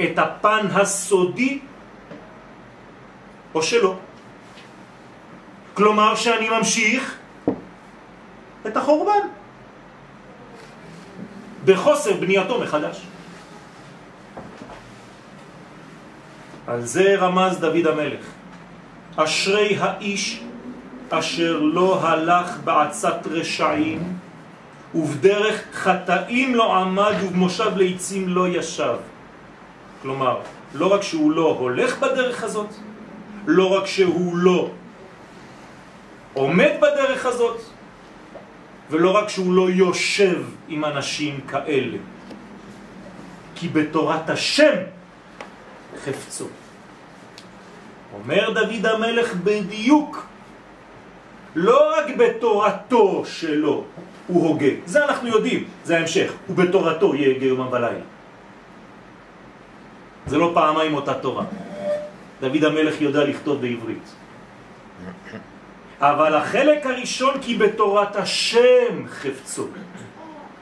[0.00, 1.58] את הפן הסודי
[3.54, 3.94] או שלא.
[5.74, 7.18] כלומר שאני ממשיך
[8.66, 9.28] את החורבן
[11.64, 13.00] בחוסר בנייתו מחדש.
[16.66, 18.24] על זה רמז דוד המלך.
[19.16, 20.42] אשרי האיש
[21.10, 24.18] אשר לא הלך בעצת רשעים
[24.94, 28.96] ובדרך חטאים לא עמד ובמושב ליצים לא ישב.
[30.04, 30.40] כלומר,
[30.74, 32.68] לא רק שהוא לא הולך בדרך הזאת,
[33.46, 34.70] לא רק שהוא לא
[36.34, 37.60] עומד בדרך הזאת,
[38.90, 41.98] ולא רק שהוא לא יושב עם אנשים כאלה,
[43.54, 44.76] כי בתורת השם
[46.04, 46.46] חפצו.
[48.14, 50.26] אומר דוד המלך בדיוק,
[51.56, 53.84] לא רק בתורתו שלו
[54.26, 58.13] הוא הוגה, זה אנחנו יודעים, זה ההמשך, ובתורתו יהגה יומם ולילה.
[60.26, 61.44] זה לא פעמיים אותה תורה.
[62.40, 64.12] דוד המלך יודע לכתוב בעברית.
[66.00, 69.66] אבל החלק הראשון כי בתורת השם חפצו.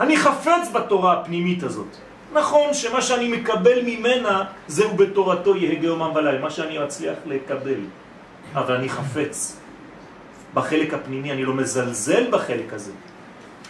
[0.01, 1.96] אני חפץ בתורה הפנימית הזאת.
[2.33, 7.81] נכון שמה שאני מקבל ממנה זהו בתורתו יהגה יומם וליל, מה שאני אצליח לקבל.
[8.55, 9.61] אבל אני חפץ
[10.55, 12.92] בחלק הפנימי, אני לא מזלזל בחלק הזה.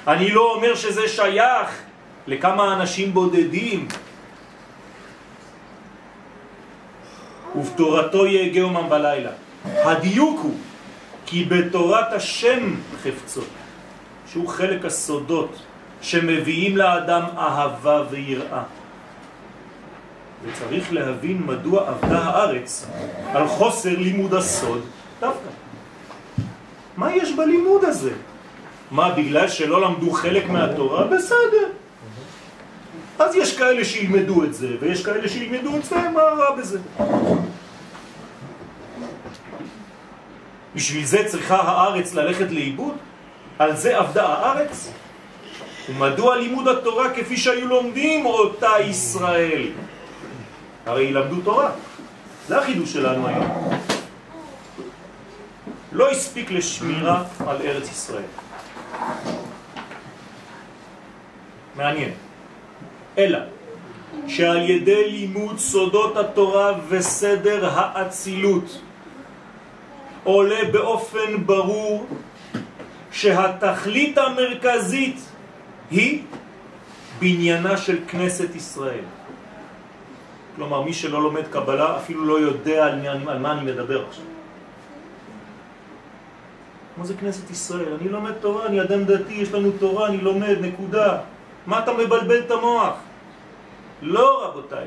[0.06, 1.68] אני לא אומר שזה שייך
[2.26, 3.88] לכמה אנשים בודדים,
[7.56, 9.30] ובתורתו יהגה יומם בלילה.
[9.64, 10.54] הדיוק הוא
[11.26, 13.48] כי בתורת השם חפצות,
[14.32, 15.56] שהוא חלק הסודות
[16.00, 18.62] שמביאים לאדם אהבה ויראה.
[20.44, 22.86] וצריך להבין מדוע עבדה הארץ
[23.34, 24.80] על חוסר לימוד הסוד
[25.20, 25.48] דווקא.
[26.96, 28.12] מה יש בלימוד הזה?
[28.90, 31.04] מה, בגלל שלא למדו חלק מהתורה?
[31.04, 31.81] בסדר.
[33.18, 36.78] אז יש כאלה שילמדו את זה, ויש כאלה שילמדו את זה, מה רע בזה?
[40.74, 42.94] בשביל זה צריכה הארץ ללכת לאיבוד?
[43.58, 44.90] על זה עבדה הארץ?
[45.88, 49.68] ומדוע לימוד התורה כפי שהיו לומדים אותה ישראל?
[50.86, 51.70] הרי ילמדו תורה.
[52.48, 53.70] זה החידוש שלנו היום.
[55.92, 58.22] לא הספיק לשמירה על ארץ ישראל.
[61.76, 62.12] מעניין.
[63.18, 63.38] אלא
[64.28, 68.80] שעל ידי לימוד סודות התורה וסדר האצילות
[70.24, 72.06] עולה באופן ברור
[73.12, 75.16] שהתכלית המרכזית
[75.90, 76.22] היא
[77.20, 79.04] בניינה של כנסת ישראל.
[80.56, 84.24] כלומר, מי שלא לומד קבלה אפילו לא יודע על, על מה אני מדבר עכשיו.
[86.96, 87.96] מה זה כנסת ישראל?
[88.00, 91.18] אני לומד תורה, אני אדם דתי, יש לנו תורה, אני לומד, נקודה.
[91.66, 92.94] מה אתה מבלבל את המוח?
[94.02, 94.86] לא, רבותיי.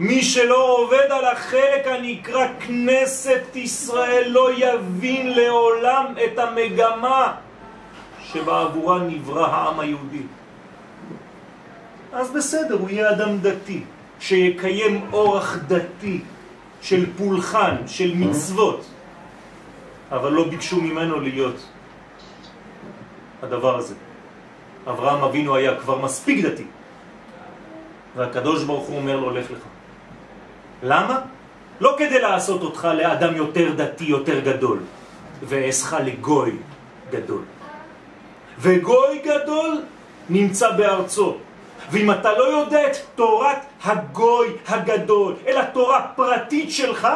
[0.00, 7.34] מי שלא עובד על החלק הנקרא כנסת ישראל לא יבין לעולם את המגמה
[8.22, 10.22] שבעבורה נברא העם היהודי.
[12.12, 13.82] אז בסדר, הוא יהיה אדם דתי,
[14.20, 16.20] שיקיים אורח דתי
[16.80, 18.86] של פולחן, של מצוות,
[20.10, 21.66] אבל לא ביקשו ממנו להיות
[23.42, 23.94] הדבר הזה.
[24.90, 26.64] אברהם אבינו היה כבר מספיק דתי,
[28.16, 29.62] והקדוש ברוך הוא אומר לו, לך לך.
[30.82, 31.20] למה?
[31.80, 34.78] לא כדי לעשות אותך לאדם יותר דתי, יותר גדול,
[35.42, 36.56] ואעשך לגוי
[37.10, 37.42] גדול.
[38.58, 39.82] וגוי גדול
[40.28, 41.36] נמצא בארצו.
[41.90, 47.08] ואם אתה לא יודע את תורת הגוי הגדול, אלא תורה פרטית שלך,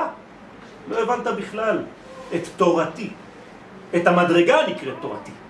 [0.89, 1.79] לא הבנת בכלל
[2.35, 3.11] את תורתי.
[3.97, 5.42] את המדרגה נקראת תורתי.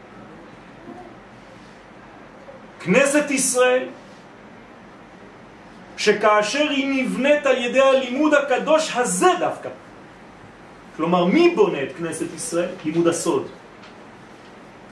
[2.84, 3.84] כנסת ישראל
[5.96, 9.68] שכאשר היא נבנית על ידי הלימוד הקדוש הזה דווקא.
[10.96, 12.68] כלומר, מי בונה את כנסת ישראל?
[12.84, 13.46] לימוד הסוד.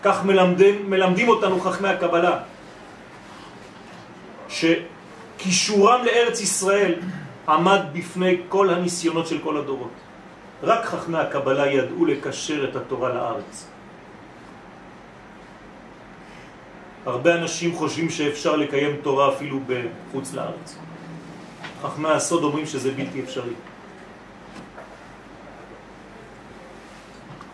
[0.02, 2.38] כך מלמדים, מלמדים אותנו חכמי הקבלה,
[4.48, 6.94] שכישורם לארץ ישראל
[7.48, 9.92] עמד בפני כל הניסיונות של כל הדורות.
[10.62, 13.69] רק חכמי הקבלה ידעו לקשר את התורה לארץ.
[17.06, 20.76] הרבה אנשים חושבים שאפשר לקיים תורה אפילו בחוץ לארץ.
[21.82, 23.52] חכמי הסוד אומרים שזה בלתי אפשרי.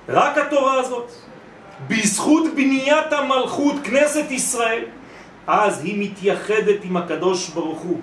[0.08, 1.12] רק התורה הזאת,
[1.88, 4.84] בזכות בניית המלכות, כנסת ישראל,
[5.46, 8.00] אז היא מתייחדת עם הקדוש ברוך הוא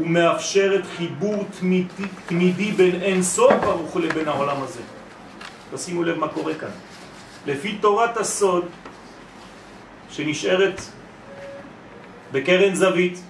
[0.00, 4.80] ומאפשרת חיבור תמידי, תמידי בין אין סוף ברוך הוא לבין העולם הזה.
[5.74, 6.68] תשימו לב מה קורה כאן.
[7.46, 8.64] לפי תורת הסוד
[10.16, 10.80] שנשארת
[12.32, 13.22] בקרן זווית,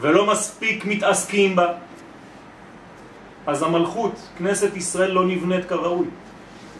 [0.00, 1.72] ולא מספיק מתעסקים בה,
[3.46, 6.06] אז המלכות, כנסת ישראל, לא נבנית כראוי.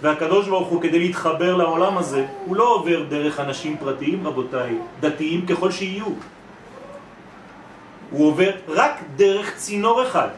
[0.03, 5.47] והקדוש ברוך הוא, כדי להתחבר לעולם הזה, הוא לא עובר דרך אנשים פרטיים, רבותיי, דתיים
[5.47, 6.07] ככל שיהיו.
[8.11, 10.29] הוא עובר רק דרך צינור אחד,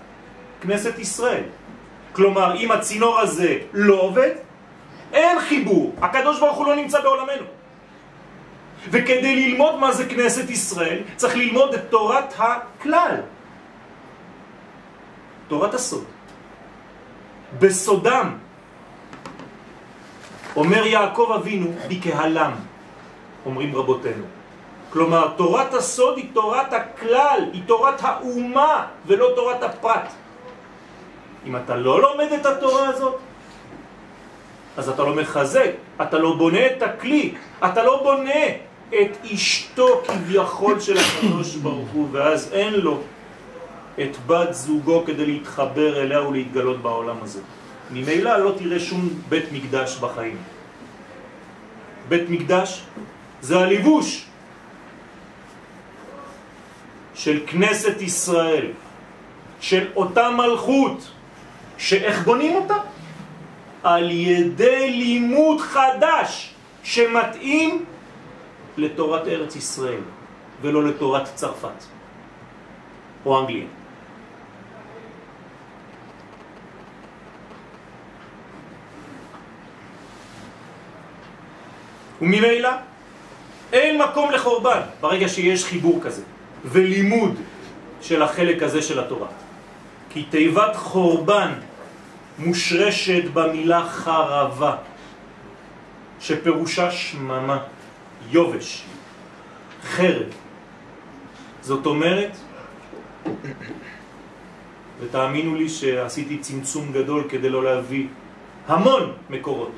[0.61, 1.43] כנסת ישראל.
[2.13, 4.31] כלומר, אם הצינור הזה לא עובד,
[5.13, 5.95] אין חיבור.
[6.01, 7.58] הקדוש ברוך הוא לא נמצא בעולמנו.
[8.91, 13.15] וכדי ללמוד מה זה כנסת ישראל, צריך ללמוד את תורת הכלל.
[15.49, 16.05] תורת הסוד.
[17.59, 18.37] בסודם,
[20.57, 22.53] אומר יעקב אבינו, בקהלם,
[23.47, 24.25] אומרים רבותינו.
[24.91, 30.09] כלומר, תורת הסוד היא תורת הכלל, היא תורת האומה, ולא תורת הפרט.
[31.47, 33.19] אם אתה לא לומד את התורה הזאת,
[34.77, 35.71] אז אתה לא מחזק,
[36.03, 42.09] אתה לא בונה את הכלי, אתה לא בונה את אשתו כביכול של הקדוש ברוך הוא,
[42.13, 43.01] ואז אין לו
[44.01, 47.41] את בת זוגו כדי להתחבר אליה ולהתגלות בעולם הזה.
[47.91, 50.37] ממילא לא תראה שום בית מקדש בחיים.
[52.09, 52.83] בית מקדש
[53.41, 54.25] זה הליבוש
[57.15, 58.67] של כנסת ישראל,
[59.61, 61.11] של אותה מלכות,
[61.79, 62.77] שאיך בונים אותה?
[63.83, 67.85] על ידי לימוד חדש שמתאים
[68.79, 70.01] לתורת ארץ ישראל
[70.63, 71.85] ולא לתורת צרפת
[73.27, 73.67] או אנגליה.
[82.23, 82.71] וממילא
[83.73, 86.23] אין מקום לחורבן ברגע שיש חיבור כזה
[86.65, 87.35] ולימוד
[88.01, 89.29] של החלק הזה של התורה.
[90.11, 91.53] כי תיבת חורבן
[92.39, 94.77] מושרשת במילה חרבה,
[96.21, 97.59] שפירושה שממה.
[98.31, 98.85] יובש,
[99.83, 100.27] חרב.
[101.61, 102.37] זאת אומרת,
[105.01, 108.07] ותאמינו לי שעשיתי צמצום גדול כדי לא להביא
[108.67, 109.73] המון מקורות.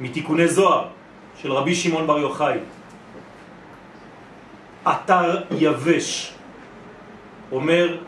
[0.00, 0.88] מתיקוני זוהר
[1.36, 2.58] של רבי שמעון בר יוחאי.
[4.88, 6.32] אתר יבש,
[7.52, 7.98] אומר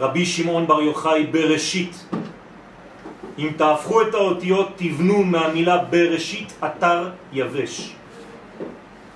[0.00, 2.06] רבי שמעון בר יוחאי בראשית.
[3.38, 7.94] אם תהפכו את האותיות תבנו מהמילה בראשית אתר יבש.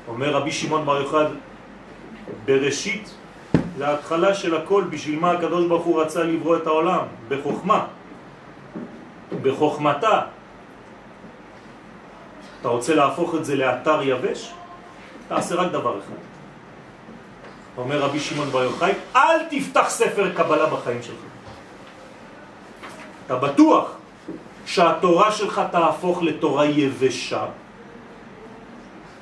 [0.09, 1.25] אומר רבי שמעון בר יוחאי
[2.45, 3.15] בראשית
[3.79, 7.01] להתחלה של הכל, בשביל מה הקדוש ברוך הוא רצה לברוא את העולם?
[7.29, 7.87] בחוכמה,
[9.43, 10.21] בחוכמתה.
[12.61, 14.53] אתה רוצה להפוך את זה לאתר יבש?
[15.29, 16.21] תעשה רק דבר אחד.
[17.77, 21.17] אומר רבי שמעון בר יוחאי, אל תפתח ספר קבלה בחיים שלך.
[23.27, 23.91] אתה בטוח
[24.67, 27.45] שהתורה שלך תהפוך לתורה יבשה,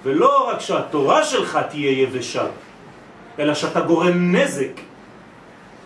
[0.03, 2.45] ולא רק שהתורה שלך תהיה יבשה,
[3.39, 4.81] אלא שאתה גורם נזק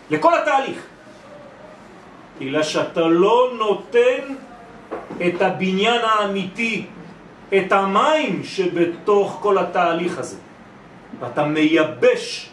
[0.09, 0.81] לכל התהליך.
[2.39, 4.33] בגלל שאתה לא נותן
[5.27, 6.85] את הבניין האמיתי,
[7.57, 10.37] את המים שבתוך כל התהליך הזה.
[11.19, 12.49] ואתה מייבש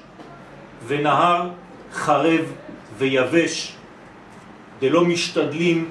[0.87, 1.49] ונהר
[1.93, 2.45] חרב
[2.99, 3.75] ויבש,
[4.81, 5.91] דלא משתדלים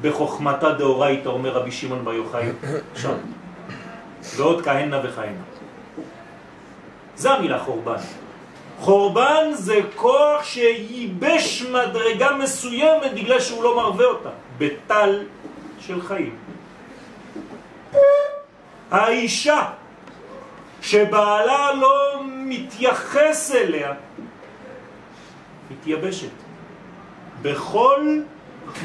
[0.00, 2.48] בחוכמתה דאורייתא, אומר רבי שמעון בר יוחאי
[2.96, 3.14] שם.
[4.36, 5.42] ועוד כהנה וכהנה.
[7.16, 7.96] זה המילה חורבן.
[8.80, 15.22] חורבן זה כוח שייבש מדרגה מסוימת בגלל שהוא לא מרווה אותה, בטל
[15.80, 16.36] של חיים.
[18.90, 19.62] האישה
[20.82, 23.92] שבעלה לא מתייחס אליה,
[25.70, 26.28] מתייבשת.
[27.42, 28.20] בכל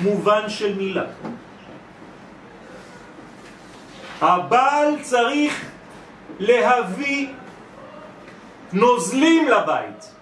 [0.02, 1.04] מובן של מילה.
[4.22, 5.66] הבעל צריך
[6.40, 7.28] להביא
[8.74, 10.16] נוזלים לבית.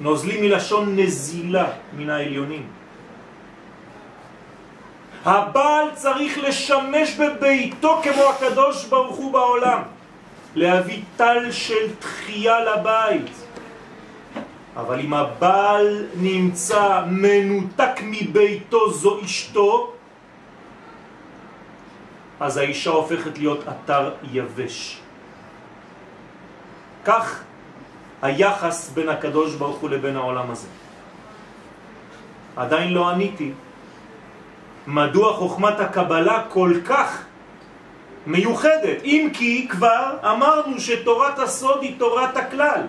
[0.00, 1.66] נוזלים מלשון נזילה
[1.96, 2.66] מן העליונים.
[5.24, 9.82] הבעל צריך לשמש בביתו כמו הקדוש ברוך הוא בעולם,
[10.54, 13.39] להביא טל של תחייה לבית.
[14.76, 19.92] אבל אם הבעל נמצא מנותק מביתו זו אשתו,
[22.40, 25.00] אז האישה הופכת להיות אתר יבש.
[27.04, 27.42] כך
[28.22, 30.68] היחס בין הקדוש ברוך הוא לבין העולם הזה.
[32.56, 33.52] עדיין לא עניתי
[34.86, 37.24] מדוע חוכמת הקבלה כל כך
[38.26, 42.82] מיוחדת, אם כי כבר אמרנו שתורת הסוד היא תורת הכלל.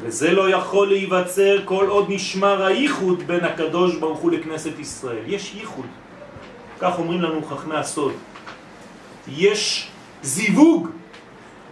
[0.00, 5.22] וזה לא יכול להיווצר כל עוד נשמר הייחוד בין הקדוש ברוך הוא לכנסת ישראל.
[5.26, 5.86] יש ייחוד,
[6.80, 8.12] כך אומרים לנו חכמי הסוד.
[9.28, 9.88] יש
[10.22, 10.88] זיווג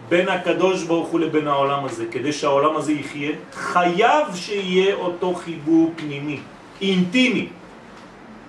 [0.09, 5.93] בין הקדוש ברוך הוא לבין העולם הזה, כדי שהעולם הזה יחיה, חייב שיהיה אותו חיבור
[5.95, 6.39] פנימי,
[6.81, 7.47] אינטימי.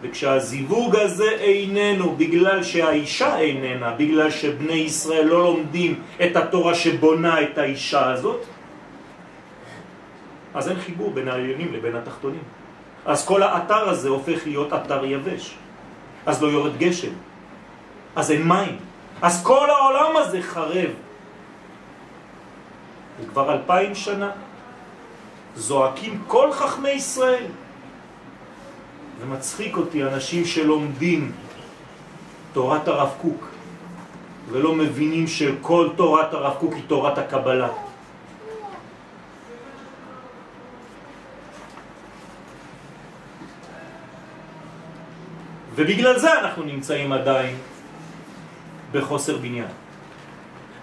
[0.03, 7.59] וכשהזיווג הזה איננו, בגלל שהאישה איננה, בגלל שבני ישראל לא לומדים את התורה שבונה את
[7.59, 8.45] האישה הזאת,
[10.57, 12.43] אז אין חיבור בין העליונים לבין התחתונים.
[13.07, 15.55] אז כל האתר הזה הופך להיות אתר יבש.
[16.27, 17.13] אז לא יורד גשם,
[18.17, 18.77] אז אין מים.
[19.23, 20.91] אז כל העולם הזה חרב.
[23.21, 24.31] וכבר אלפיים שנה
[25.57, 27.47] זועקים כל חכמי ישראל.
[29.21, 31.33] ומצחיק אותי אנשים שלומדים
[32.53, 33.49] תורת הרב קוק
[34.51, 37.69] ולא מבינים שכל תורת הרב קוק היא תורת הקבלה.
[45.77, 47.57] ובגלל זה אנחנו נמצאים עדיין
[48.93, 49.69] בחוסר בניין.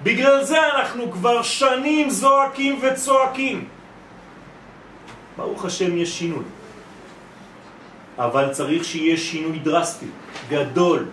[0.04, 3.68] בגלל זה אנחנו כבר שנים זועקים וצועקים.
[5.38, 6.44] ברוך השם יש שינוי.
[8.18, 10.06] אבל צריך שיהיה שינוי דרסטי,
[10.50, 11.06] גדול.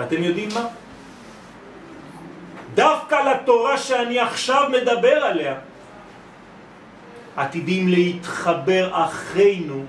[0.00, 0.66] אתם יודעים מה?
[2.74, 5.54] דווקא לתורה שאני עכשיו מדבר עליה,
[7.36, 9.84] עתידים להתחבר אחינו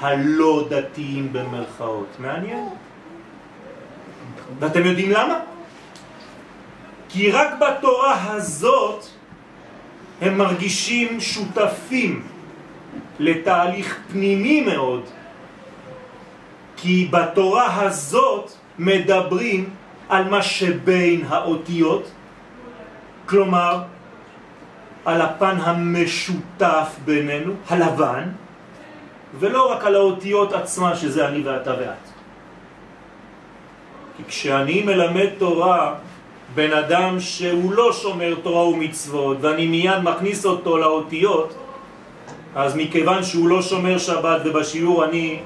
[0.00, 2.16] הלא דתיים במרכאות.
[2.18, 2.68] מעניין.
[4.58, 5.38] ואתם יודעים למה?
[7.08, 9.04] כי רק בתורה הזאת
[10.20, 12.22] הם מרגישים שותפים
[13.18, 15.02] לתהליך פנימי מאוד,
[16.76, 19.70] כי בתורה הזאת מדברים
[20.08, 22.10] על מה שבין האותיות,
[23.26, 23.82] כלומר
[25.04, 28.28] על הפן המשותף בינינו, הלבן,
[29.34, 32.04] ולא רק על האותיות עצמה שזה אני ואתה ואת.
[34.16, 35.94] כי כשאני מלמד תורה
[36.54, 41.54] בן אדם שהוא לא שומר תורה ומצוות ואני מיד מכניס אותו לאותיות,
[42.54, 45.40] אז מכיוון שהוא לא שומר שבת ובשיעור אני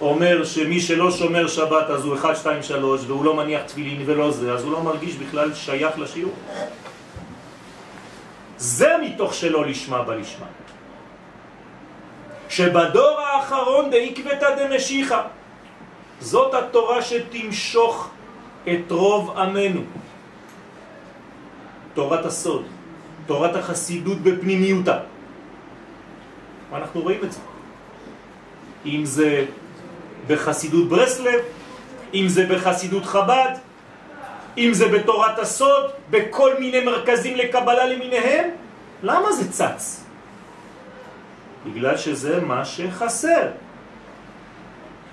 [0.00, 4.30] אומר שמי שלא שומר שבת אז הוא 1, 2, 3 והוא לא מניח תפילין ולא
[4.30, 6.32] זה, אז הוא לא מרגיש בכלל שייך לשיעור.
[8.58, 10.46] זה מתוך שלא לשמה בלשמה.
[12.48, 15.20] שבדור האחרון דעקבתא דמשיחא.
[16.20, 18.10] זאת התורה שתמשוך
[18.68, 19.80] את רוב עמנו.
[21.94, 22.64] תורת הסוד,
[23.26, 24.98] תורת החסידות בפנימיותה.
[26.70, 27.40] ואנחנו רואים את זה.
[28.86, 29.44] אם זה
[30.26, 31.40] בחסידות ברסלב,
[32.14, 33.52] אם זה בחסידות חב"ד,
[34.58, 38.50] אם זה בתורת הסוד, בכל מיני מרכזים לקבלה למיניהם,
[39.02, 40.05] למה זה צץ?
[41.66, 43.48] בגלל שזה מה שחסר.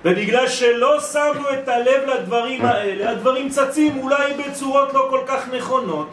[0.06, 6.10] ובגלל שלא שמנו את הלב לדברים האלה, הדברים צצים אולי בצורות לא כל כך נכונות.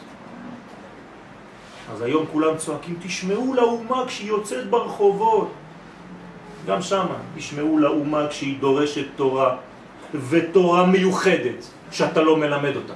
[1.93, 5.51] אז היום כולם צועקים, תשמעו לאומה כשהיא יוצאת ברחובות.
[6.67, 9.57] גם שם תשמעו לאומה כשהיא דורשת תורה,
[10.29, 12.95] ותורה מיוחדת, שאתה לא מלמד אותה.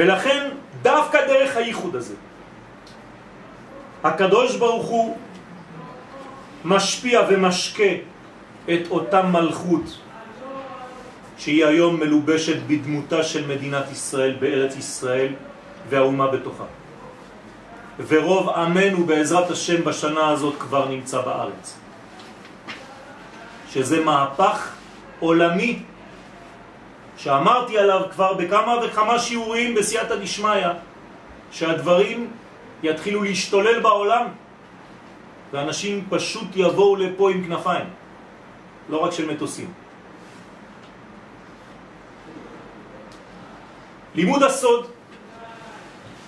[0.00, 0.48] ולכן
[0.82, 2.14] דווקא דרך הייחוד הזה
[4.04, 5.16] הקדוש ברוך הוא
[6.64, 7.92] משפיע ומשקה
[8.64, 9.98] את אותה מלכות
[11.38, 15.32] שהיא היום מלובשת בדמותה של מדינת ישראל בארץ ישראל
[15.90, 16.64] והאומה בתוכה.
[18.08, 21.78] ורוב עמנו בעזרת השם בשנה הזאת כבר נמצא בארץ.
[23.70, 24.72] שזה מהפך
[25.20, 25.82] עולמי
[27.22, 30.66] שאמרתי עליו כבר בכמה וכמה שיעורים בסייעתא דשמיא,
[31.52, 32.30] שהדברים
[32.82, 34.26] יתחילו להשתולל בעולם
[35.52, 37.84] ואנשים פשוט יבואו לפה עם כנפיים,
[38.88, 39.72] לא רק של מטוסים.
[44.14, 44.90] לימוד הסוד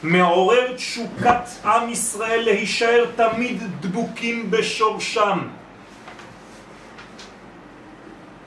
[0.03, 5.39] מעורר תשוקת עם ישראל להישאר תמיד דבוקים בשורשם.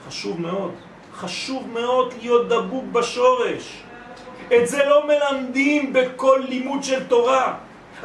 [0.07, 0.84] חשוב מאוד.
[1.19, 3.83] חשוב מאוד להיות דבוק בשורש.
[4.55, 7.53] את זה לא מלמדים בכל לימוד של תורה.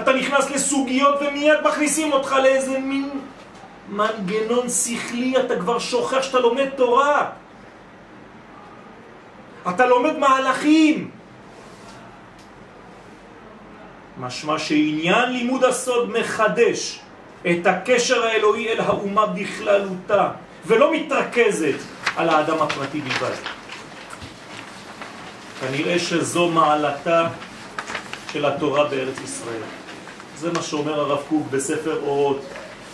[0.01, 3.11] אתה נכנס לסוגיות ומיד מכניסים אותך לאיזה מין
[3.89, 7.31] מנגנון שכלי, אתה כבר שוכח שאתה לומד תורה.
[9.69, 11.11] אתה לומד מהלכים.
[14.21, 17.01] משמע שעניין לימוד הסוד מחדש
[17.51, 20.31] את הקשר האלוהי אל האומה בכללותה,
[20.67, 21.79] ולא מתרכזת
[22.17, 23.35] על האדם הפרטי בלבד.
[25.61, 27.29] כנראה שזו מעלתה
[28.33, 29.63] של התורה בארץ ישראל.
[30.37, 32.41] זה מה שאומר הרב קוק בספר אורות,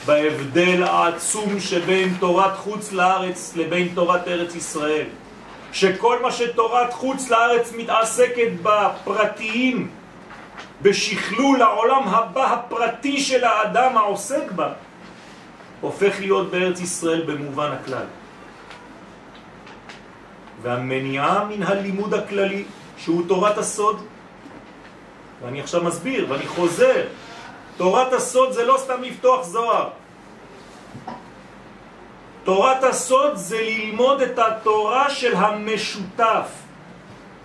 [0.06, 5.06] בהבדל העצום שבין תורת חוץ לארץ לבין תורת ארץ ישראל.
[5.72, 9.90] שכל מה שתורת חוץ לארץ מתעסקת בפרטיים,
[10.82, 14.72] בשכלול העולם הבא הפרטי של האדם העוסק בה,
[15.80, 18.06] הופך להיות בארץ ישראל במובן הכלל.
[20.66, 22.64] והמניעה מן הלימוד הכללי,
[22.98, 24.02] שהוא תורת הסוד,
[25.42, 27.06] ואני עכשיו מסביר ואני חוזר,
[27.76, 29.88] תורת הסוד זה לא סתם לפתוח זוהר.
[32.44, 36.50] תורת הסוד זה ללמוד את התורה של המשותף,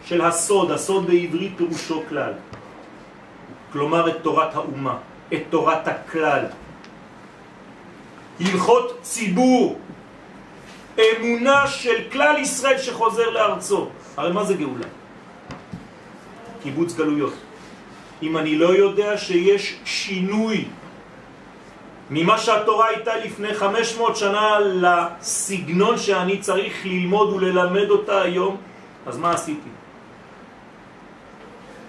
[0.06, 2.34] של הסוד, הסוד בעברית פירושו כלל.
[3.74, 4.98] כלומר את תורת האומה,
[5.34, 6.46] את תורת הכלל.
[8.40, 9.80] הלכות ציבור,
[11.00, 13.88] אמונה של כלל ישראל שחוזר לארצו.
[14.18, 14.88] הרי מה זה גאולה?
[16.64, 17.34] קיבוץ גלויות.
[18.24, 20.66] אם אני לא יודע שיש שינוי
[22.10, 28.58] ממה שהתורה הייתה לפני 500 שנה לסגנון שאני צריך ללמוד וללמד אותה היום,
[29.08, 29.70] אז מה עשיתי?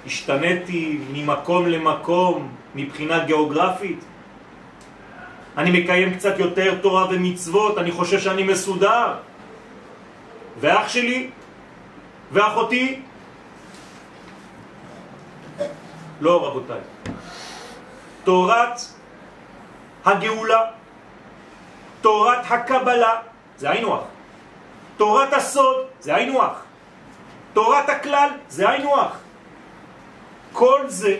[0.06, 4.04] השתניתי ממקום למקום מבחינה גיאוגרפית?
[5.58, 9.14] אני מקיים קצת יותר תורה ומצוות, אני חושב שאני מסודר.
[10.60, 11.30] ואח שלי
[12.32, 13.00] ואחותי
[16.20, 16.80] לא רבותיי.
[18.24, 18.80] תורת
[20.04, 20.60] הגאולה,
[22.00, 23.20] תורת הקבלה,
[23.58, 24.04] זה היינו אח.
[24.96, 26.62] תורת הסוד, זה היינו אח.
[27.52, 29.18] תורת הכלל, זה היינו אח.
[30.52, 31.18] כל זה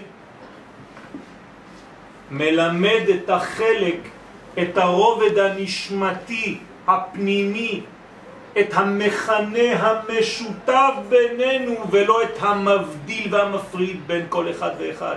[2.31, 3.99] מלמד את החלק
[4.59, 7.81] את הרובד הנשמתי, הפנימי,
[8.61, 15.17] את המכנה המשותף בינינו ולא את המבדיל והמפריד בין כל אחד ואחד.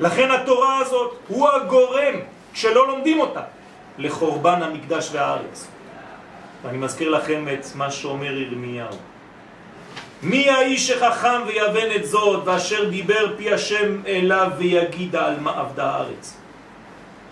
[0.00, 2.14] לכן התורה הזאת הוא הגורם
[2.54, 3.42] שלא לומדים אותה
[3.98, 5.68] לחורבן המקדש והארץ.
[6.62, 8.88] ואני מזכיר לכם את מה שאומר ירמיהו.
[10.22, 15.90] מי האיש החכם ויבן את זאת, ואשר דיבר פי השם אליו ויגידה על מה עבדה
[15.90, 16.36] הארץ?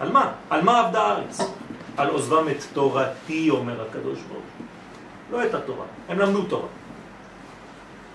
[0.01, 0.33] על מה?
[0.51, 1.41] על מה עבדה הארץ?
[1.97, 4.45] על עוזבם את תורתי, אומר הקדוש ברוך.
[5.31, 6.69] לא את התורה, הם למדו תורה.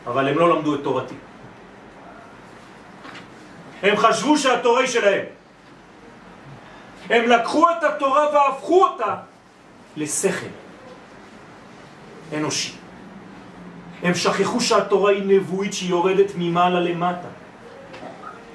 [0.07, 1.15] אבל הם לא למדו את תורתי.
[3.81, 5.25] הם חשבו שהתורה היא שלהם.
[7.09, 9.15] הם לקחו את התורה והפכו אותה
[9.97, 10.45] לשכל
[12.33, 12.78] אנושי.
[14.03, 17.27] הם שכחו שהתורה היא נבואית שהיא יורדת ממעלה למטה,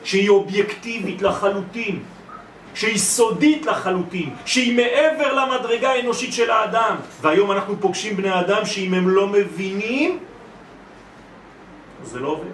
[0.04, 2.02] שהיא אובייקטיבית לחלוטין,
[2.74, 6.96] שהיא סודית לחלוטין, שהיא מעבר למדרגה האנושית של האדם.
[7.20, 10.18] והיום אנחנו פוגשים בני אדם שאם הם לא מבינים,
[12.04, 12.50] זה לא עובד.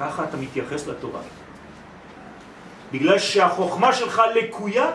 [0.00, 1.20] ככה אתה מתייחס לתורה.
[2.92, 4.86] בגלל שהחוכמה שלך לקויה,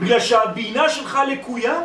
[0.00, 1.80] בגלל שהבינה שלך לקויה,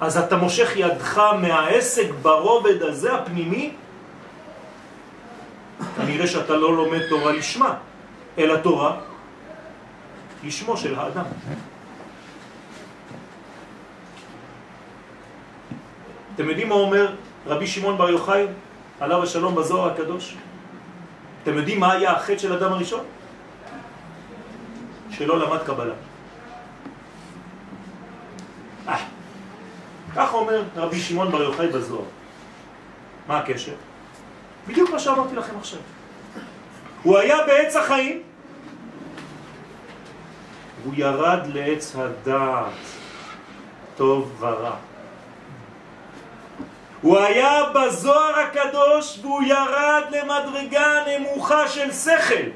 [0.00, 3.72] אז אתה מושך ידך מהעסק ברובד הזה הפנימי,
[5.96, 7.74] כנראה שאתה לא לומד תורה לשמה,
[8.38, 8.96] אלא תורה
[10.44, 11.24] לשמו של האדם.
[16.34, 17.14] אתם יודעים מה אומר
[17.46, 18.46] רבי שמעון בר יוחאי,
[19.00, 20.36] עליו השלום בזוהר הקדוש?
[21.42, 23.04] אתם יודעים מה היה החטא של אדם הראשון?
[25.10, 25.94] שלא למד קבלה.
[28.88, 29.19] אה,
[30.16, 32.04] כך אומר רבי שמעון בר יוחאי בזוהר.
[33.26, 33.72] מה הקשר?
[34.66, 35.80] בדיוק מה שאמרתי לכם עכשיו.
[37.02, 38.22] הוא היה בעץ החיים,
[40.84, 42.72] הוא ירד לעץ הדעת,
[43.96, 44.76] טוב ורע.
[47.02, 52.50] הוא היה בזוהר הקדוש והוא ירד למדרגה נמוכה של שכל.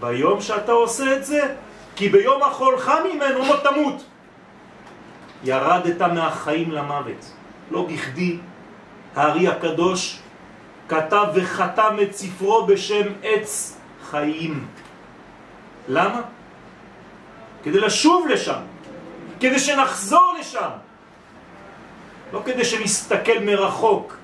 [0.00, 1.54] ביום שאתה עושה את זה,
[1.96, 4.04] כי ביום החולך ממנו לא תמות.
[5.44, 7.32] ירדת מהחיים למוות.
[7.70, 8.36] לא בכדי
[9.16, 10.18] הארי הקדוש
[10.88, 13.76] כתב וחתם את ספרו בשם עץ
[14.10, 14.66] חיים.
[15.88, 16.20] למה?
[17.62, 18.60] כדי לשוב לשם,
[19.40, 20.70] כדי שנחזור לשם.
[22.32, 24.16] לא כדי שנסתכל מרחוק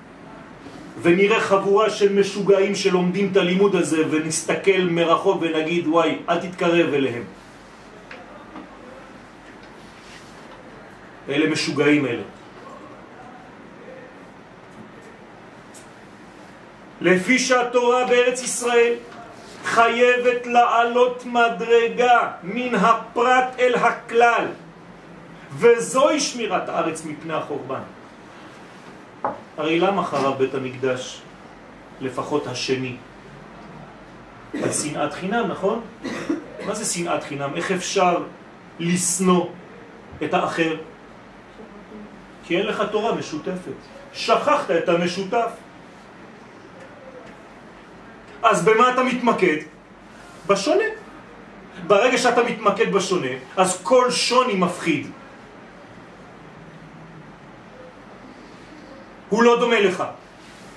[1.01, 7.23] ונראה חבורה של משוגעים שלומדים את הלימוד הזה ונסתכל מרחוק ונגיד וואי, אל תתקרב אליהם.
[11.29, 12.23] אלה משוגעים אלה.
[17.01, 18.93] לפי שהתורה בארץ ישראל
[19.65, 24.45] חייבת לעלות מדרגה מן הפרט אל הכלל
[25.51, 27.81] וזוהי שמירת הארץ מפני החורבן.
[29.57, 31.21] הרי למה חרב בית המקדש,
[32.01, 32.95] לפחות השני?
[34.53, 35.81] על שנאת חינם, נכון?
[36.67, 37.55] מה זה שנאת חינם?
[37.55, 38.23] איך אפשר
[38.79, 39.45] לסנוא
[40.23, 40.75] את האחר?
[42.47, 43.77] כי אין לך תורה משותפת.
[44.13, 45.51] שכחת את המשותף.
[48.43, 49.57] אז במה אתה מתמקד?
[50.47, 50.83] בשונה.
[51.87, 53.27] ברגע שאתה מתמקד בשונה,
[53.57, 55.07] אז כל שוני מפחיד.
[59.29, 60.03] הוא לא דומה לך.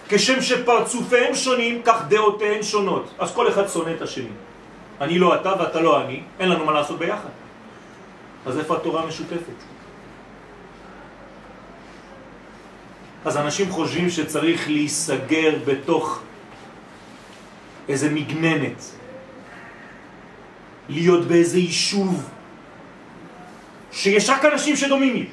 [0.08, 3.10] כשם שפרצופיהם שונים, כך דעותיהם שונות.
[3.18, 4.34] אז כל אחד שונא את השני.
[5.00, 7.32] אני לא אתה ואתה לא אני, אין לנו מה לעשות ביחד.
[8.46, 9.79] אז איפה התורה משותפת?
[13.24, 16.22] אז אנשים חושבים שצריך להיסגר בתוך
[17.88, 18.84] איזה מגננת,
[20.88, 22.28] להיות באיזה יישוב
[23.92, 25.26] שיש רק אנשים שדומים לי.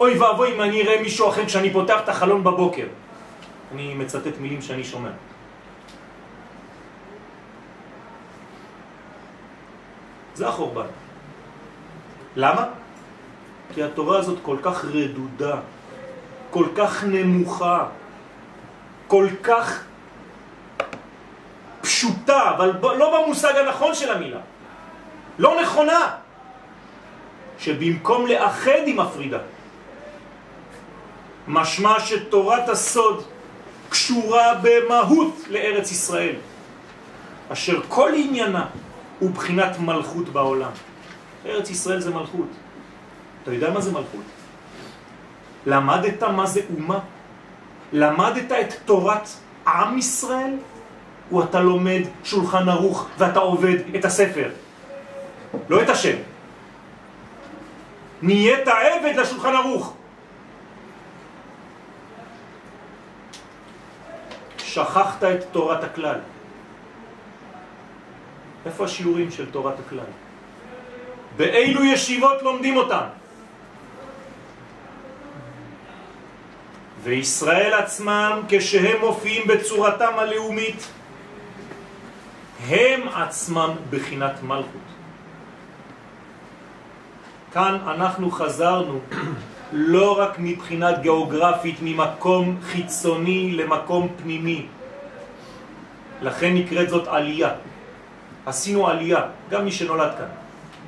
[0.00, 2.86] אוי ואבוי אם אני אראה מישהו אחר כשאני פותח את החלון בבוקר.
[3.72, 5.10] אני מצטט מילים שאני שומע.
[10.34, 10.86] זה החורבן.
[12.36, 12.64] למה?
[13.74, 15.60] כי התורה הזאת כל כך רדודה,
[16.50, 17.86] כל כך נמוכה,
[19.06, 19.84] כל כך
[21.80, 24.40] פשוטה, אבל לא במושג הנכון של המילה.
[25.38, 26.16] לא נכונה.
[27.58, 29.38] שבמקום לאחד היא מפרידה.
[31.48, 33.24] משמע שתורת הסוד
[33.88, 36.34] קשורה במהות לארץ ישראל,
[37.48, 38.66] אשר כל עניינה
[39.18, 40.70] הוא בחינת מלכות בעולם.
[41.46, 42.48] ארץ ישראל זה מלכות.
[43.42, 44.39] אתה יודע מה זה מלכות?
[45.66, 46.98] למדת מה זה אומה?
[47.92, 49.28] למדת את תורת
[49.66, 50.54] עם ישראל?
[51.32, 54.50] או אתה לומד שולחן ערוך ואתה עובד את הספר?
[55.68, 56.16] לא את השם.
[58.22, 59.94] נהיית עבד לשולחן ערוך.
[64.58, 66.20] שכחת את תורת הכלל.
[68.66, 70.10] איפה השיעורים של תורת הכלל?
[71.36, 73.19] באילו ישיבות לומדים אותם?
[77.02, 80.88] וישראל עצמם, כשהם מופיעים בצורתם הלאומית,
[82.68, 84.88] הם עצמם בחינת מלכות.
[87.52, 89.00] כאן אנחנו חזרנו
[89.72, 94.66] לא רק מבחינה גיאוגרפית ממקום חיצוני למקום פנימי.
[96.22, 97.50] לכן נקראת זאת עלייה.
[98.46, 99.20] עשינו עלייה,
[99.50, 100.28] גם מי שנולד כאן.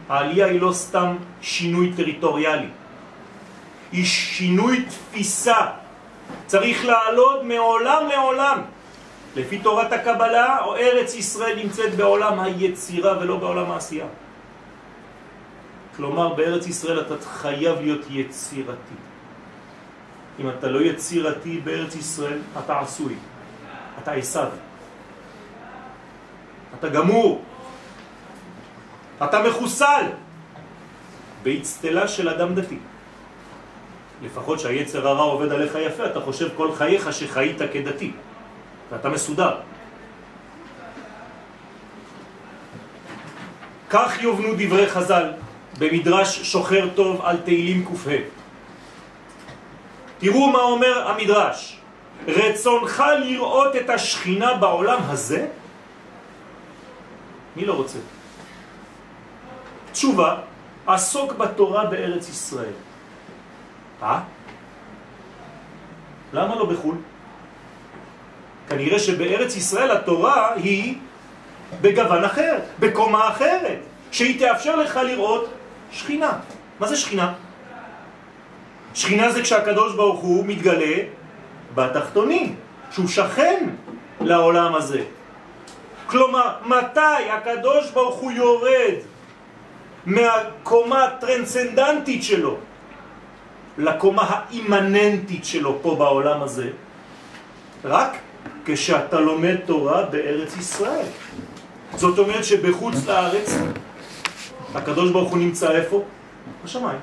[0.08, 2.68] העלייה היא לא סתם שינוי טריטוריאלי,
[3.92, 5.81] היא שינוי תפיסה.
[6.46, 8.58] צריך לעלות מעולם לעולם.
[9.36, 14.06] לפי תורת הקבלה, או ארץ ישראל נמצאת בעולם היצירה ולא בעולם העשייה.
[15.96, 18.96] כלומר, בארץ ישראל אתה חייב להיות יצירתי.
[20.40, 23.14] אם אתה לא יצירתי בארץ ישראל, אתה עשוי,
[24.02, 24.48] אתה עשיו.
[26.78, 27.42] אתה גמור,
[29.24, 30.06] אתה מחוסל
[31.42, 32.78] באצטלה של אדם דתי.
[34.22, 38.12] לפחות שהיצר הרע עובד עליך יפה, אתה חושב כל חייך שחיית כדתי,
[38.90, 39.54] ואתה מסודר.
[43.90, 45.30] כך יובנו דברי חז"ל
[45.78, 48.10] במדרש שוחר טוב על תהילים ק"ה.
[50.18, 51.78] תראו מה אומר המדרש,
[52.28, 55.46] רצונך לראות את השכינה בעולם הזה?
[57.56, 57.98] מי לא רוצה?
[59.92, 60.36] תשובה,
[60.86, 62.72] עסוק בתורה בארץ ישראל.
[64.02, 64.20] אה?
[66.32, 66.94] למה לא בחו"ל?
[68.68, 70.98] כנראה שבארץ ישראל התורה היא
[71.80, 73.78] בגוון אחר, בקומה אחרת,
[74.10, 75.50] שהיא תאפשר לך לראות
[75.92, 76.32] שכינה.
[76.80, 77.32] מה זה שכינה?
[78.94, 80.96] שכינה זה כשהקדוש ברוך הוא מתגלה
[81.74, 82.54] בתחתונים,
[82.90, 83.68] שהוא שכן
[84.20, 85.04] לעולם הזה.
[86.06, 88.94] כלומר, מתי הקדוש ברוך הוא יורד
[90.06, 92.56] מהקומה הטרנסנדנטית שלו
[93.78, 96.70] לקומה האימננטית שלו פה בעולם הזה?
[97.84, 98.16] רק
[98.64, 101.06] כשאתה לומד תורה בארץ ישראל.
[101.94, 103.58] זאת אומרת שבחוץ לארץ
[104.74, 106.02] הקדוש ברוך הוא נמצא איפה?
[106.64, 106.98] בשמיים.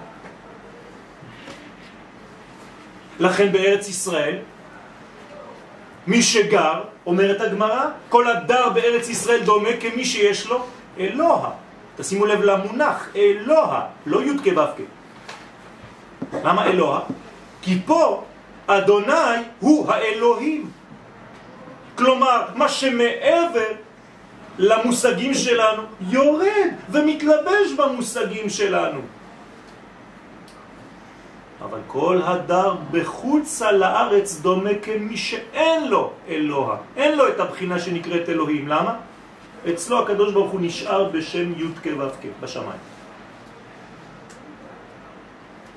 [3.19, 4.37] לכן בארץ ישראל,
[6.07, 10.65] מי שגר, אומרת הגמרא, כל הדר בארץ ישראל דומה כמי שיש לו
[10.99, 11.49] אלוה.
[11.97, 14.83] תשימו לב למונח, אלוה, לא י' כו'
[16.33, 16.99] למה אלוה?
[17.61, 18.23] כי פה
[18.67, 20.69] אדוני הוא האלוהים.
[21.95, 23.71] כלומר, מה שמעבר
[24.59, 28.99] למושגים שלנו, יורד ומתלבש במושגים שלנו.
[31.61, 38.29] אבל כל הדר בחוצה לארץ דומה כמי שאין לו אלוה, אין לו את הבחינה שנקראת
[38.29, 38.67] אלוהים.
[38.67, 38.95] למה?
[39.69, 42.05] אצלו הקדוש ברוך הוא נשאר בשם י' כו'
[42.41, 42.79] בשמיים.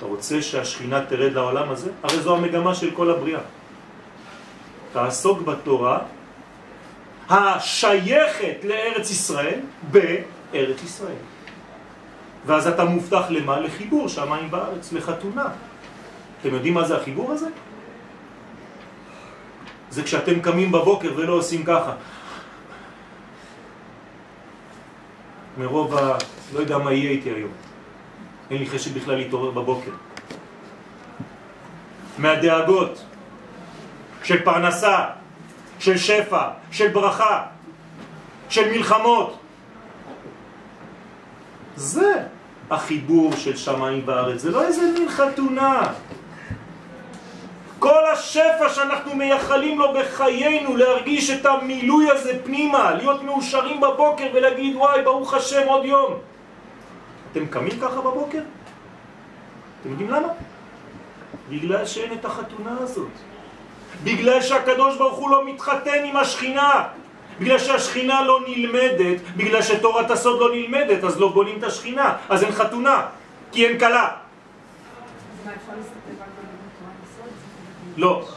[0.03, 1.91] אתה רוצה שהשכינה תרד לעולם הזה?
[2.03, 3.39] הרי זו המגמה של כל הבריאה.
[4.93, 5.99] תעסוק בתורה
[7.29, 9.59] השייכת לארץ ישראל
[9.91, 11.23] בארץ ישראל.
[12.45, 13.59] ואז אתה מובטח למה?
[13.59, 15.47] לחיבור שמיים בארץ, לחתונה.
[16.41, 17.47] אתם יודעים מה זה החיבור הזה?
[19.89, 21.93] זה כשאתם קמים בבוקר ולא עושים ככה.
[25.57, 26.17] מרוב ה...
[26.53, 27.62] לא יודע מה יהיה איתי היום.
[28.53, 29.91] אין לי חשק בכלל להתעורר בבוקר.
[32.17, 33.03] מהדאגות
[34.23, 35.05] של פרנסה,
[35.79, 37.45] של שפע, של ברכה,
[38.49, 39.37] של מלחמות.
[41.75, 42.13] זה
[42.69, 45.93] החיבור של שמיים בארץ, זה לא איזה מין חתונה.
[47.79, 54.75] כל השפע שאנחנו מייחלים לו בחיינו, להרגיש את המילוי הזה פנימה, להיות מאושרים בבוקר ולהגיד
[54.75, 56.32] וואי ברוך השם עוד יום.
[57.33, 58.41] אתם קמים ככה בבוקר?
[59.81, 60.27] אתם יודעים למה?
[61.49, 63.11] בגלל שאין את החתונה הזאת.
[64.03, 66.87] בגלל שהקדוש ברוך הוא לא מתחתן עם השכינה.
[67.39, 72.43] בגלל שהשכינה לא נלמדת, בגלל שתורת הסוד לא נלמדת, אז לא בונים את השכינה, אז
[72.43, 73.05] אין חתונה,
[73.51, 74.09] כי אין קלה.
[77.97, 78.27] לא.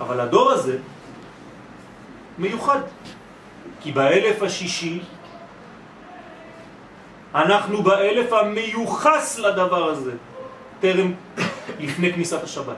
[0.00, 0.78] אבל הדור הזה
[2.38, 2.80] מיוחד,
[3.80, 5.00] כי באלף השישי
[7.34, 10.12] אנחנו באלף המיוחס לדבר הזה,
[10.80, 11.12] טרם
[11.80, 12.76] לפני כניסת השבת.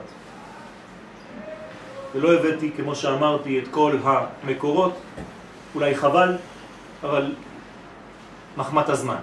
[2.15, 4.93] ולא הבאתי, כמו שאמרתי, את כל המקורות,
[5.75, 6.37] אולי חבל,
[7.03, 7.31] אבל
[8.57, 9.21] מחמת הזמן.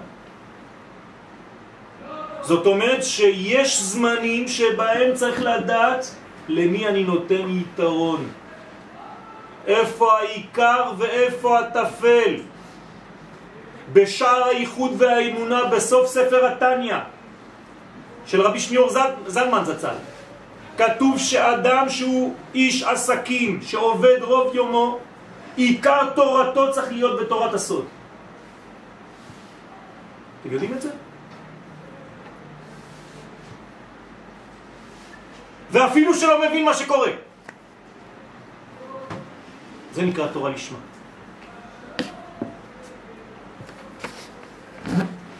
[2.41, 6.15] זאת אומרת שיש זמנים שבהם צריך לדעת
[6.47, 8.27] למי אני נותן יתרון.
[9.67, 12.35] איפה העיקר ואיפה התפל.
[13.93, 16.97] בשער הייחוד והאמונה בסוף ספר התניא
[18.25, 19.95] של רבי שניאור זל, זלמן זצ"ל.
[20.77, 24.99] כתוב שאדם שהוא איש עסקים, שעובד רוב יומו,
[25.55, 27.85] עיקר תורתו צריך להיות בתורת הסוד.
[30.41, 30.89] אתם יודעים את זה?
[35.71, 37.11] ואפילו שלא מבין מה שקורה.
[39.93, 40.90] זה נקרא תורה לשמה.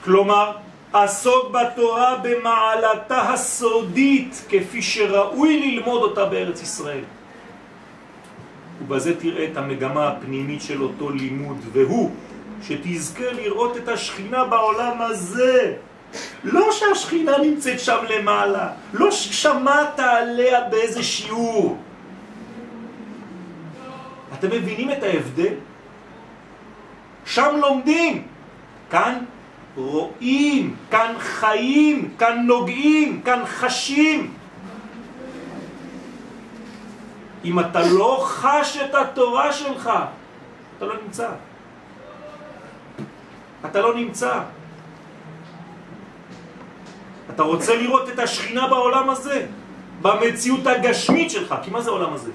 [0.03, 0.51] כלומר,
[0.93, 7.03] עסוק בתורה במעלתה הסודית כפי שראוי ללמוד אותה בארץ ישראל.
[8.81, 12.11] ובזה תראה את המגמה הפנימית של אותו לימוד, והוא
[12.61, 15.73] שתזכה לראות את השכינה בעולם הזה.
[16.43, 21.77] לא שהשכינה נמצאת שם למעלה, לא ששמעת עליה באיזה שיעור.
[24.33, 25.53] אתם מבינים את ההבדל?
[27.25, 28.27] שם לומדים,
[28.89, 29.23] כאן
[29.75, 34.33] רואים, כאן חיים, כאן נוגעים, כאן חשים.
[37.45, 39.91] אם אתה לא חש את התורה שלך,
[40.77, 41.29] אתה לא נמצא.
[43.65, 44.39] אתה לא נמצא.
[47.29, 49.45] אתה רוצה לראות את השכינה בעולם הזה,
[50.01, 52.31] במציאות הגשמית שלך, כי מה זה העולם הזה?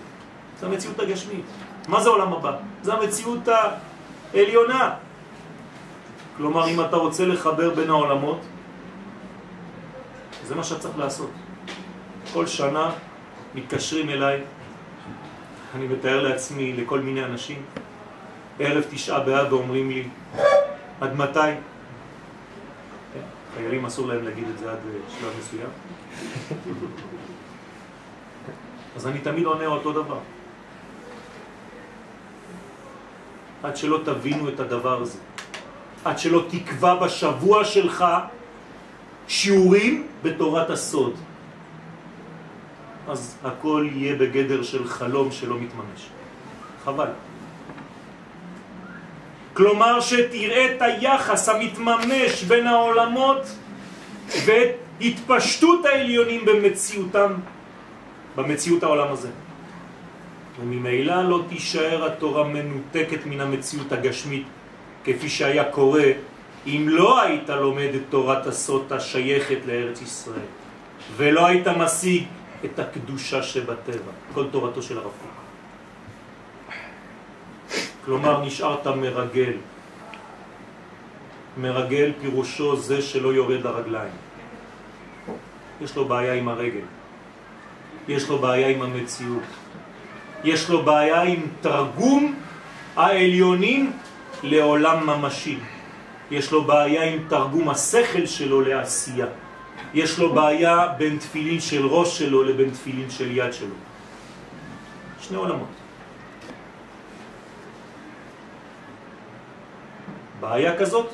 [0.60, 1.44] זה המציאות הגשמית.
[1.88, 2.52] מה זה העולם הבא?
[2.82, 5.05] זה המציאות העליונה.
[6.36, 8.40] כלומר, אם אתה רוצה לחבר בין העולמות,
[10.44, 11.30] זה מה שצריך לעשות.
[12.32, 12.90] כל שנה
[13.54, 14.40] מתקשרים אליי,
[15.74, 17.62] אני מתאר לעצמי לכל מיני אנשים,
[18.58, 20.08] ערב תשעה באב ואומרים לי,
[21.00, 21.40] עד מתי?
[23.14, 23.20] כן,
[23.54, 25.68] חיילים אסור להם להגיד את זה עד אה, שלב מסוים.
[28.96, 30.18] אז אני תמיד עונה אותו דבר.
[33.62, 35.18] עד שלא תבינו את הדבר הזה.
[36.06, 38.04] עד שלא תקבע בשבוע שלך
[39.28, 41.14] שיעורים בתורת הסוד.
[43.08, 46.00] אז הכל יהיה בגדר של חלום שלא מתממש.
[46.84, 47.10] חבל.
[49.54, 53.42] כלומר שתראה את היחס המתממש בין העולמות
[54.46, 57.32] ואת התפשטות העליונים במציאותם,
[58.36, 59.30] במציאות העולם הזה.
[60.60, 64.46] וממילא לא תישאר התורה מנותקת מן המציאות הגשמית
[65.06, 66.10] כפי שהיה קורה
[66.66, 70.50] אם לא היית לומד את תורת הסוד השייכת לארץ ישראל
[71.16, 72.24] ולא היית משיג
[72.64, 75.36] את הקדושה שבטבע, כל תורתו של הרב קוק.
[78.04, 79.52] כלומר נשארת מרגל.
[81.56, 84.14] מרגל פירושו זה שלא יורד לרגליים.
[85.80, 86.86] יש לו בעיה עם הרגל.
[88.08, 89.50] יש לו בעיה עם המציאות.
[90.44, 92.34] יש לו בעיה עם תרגום
[92.96, 93.92] העליונים
[94.46, 95.58] לעולם ממשי.
[96.30, 99.26] יש לו בעיה עם תרגום השכל שלו לעשייה.
[99.94, 103.74] יש לו בעיה בין תפילין של ראש שלו לבין תפילין של יד שלו.
[105.20, 105.68] שני עולמות.
[110.40, 111.06] בעיה כזאת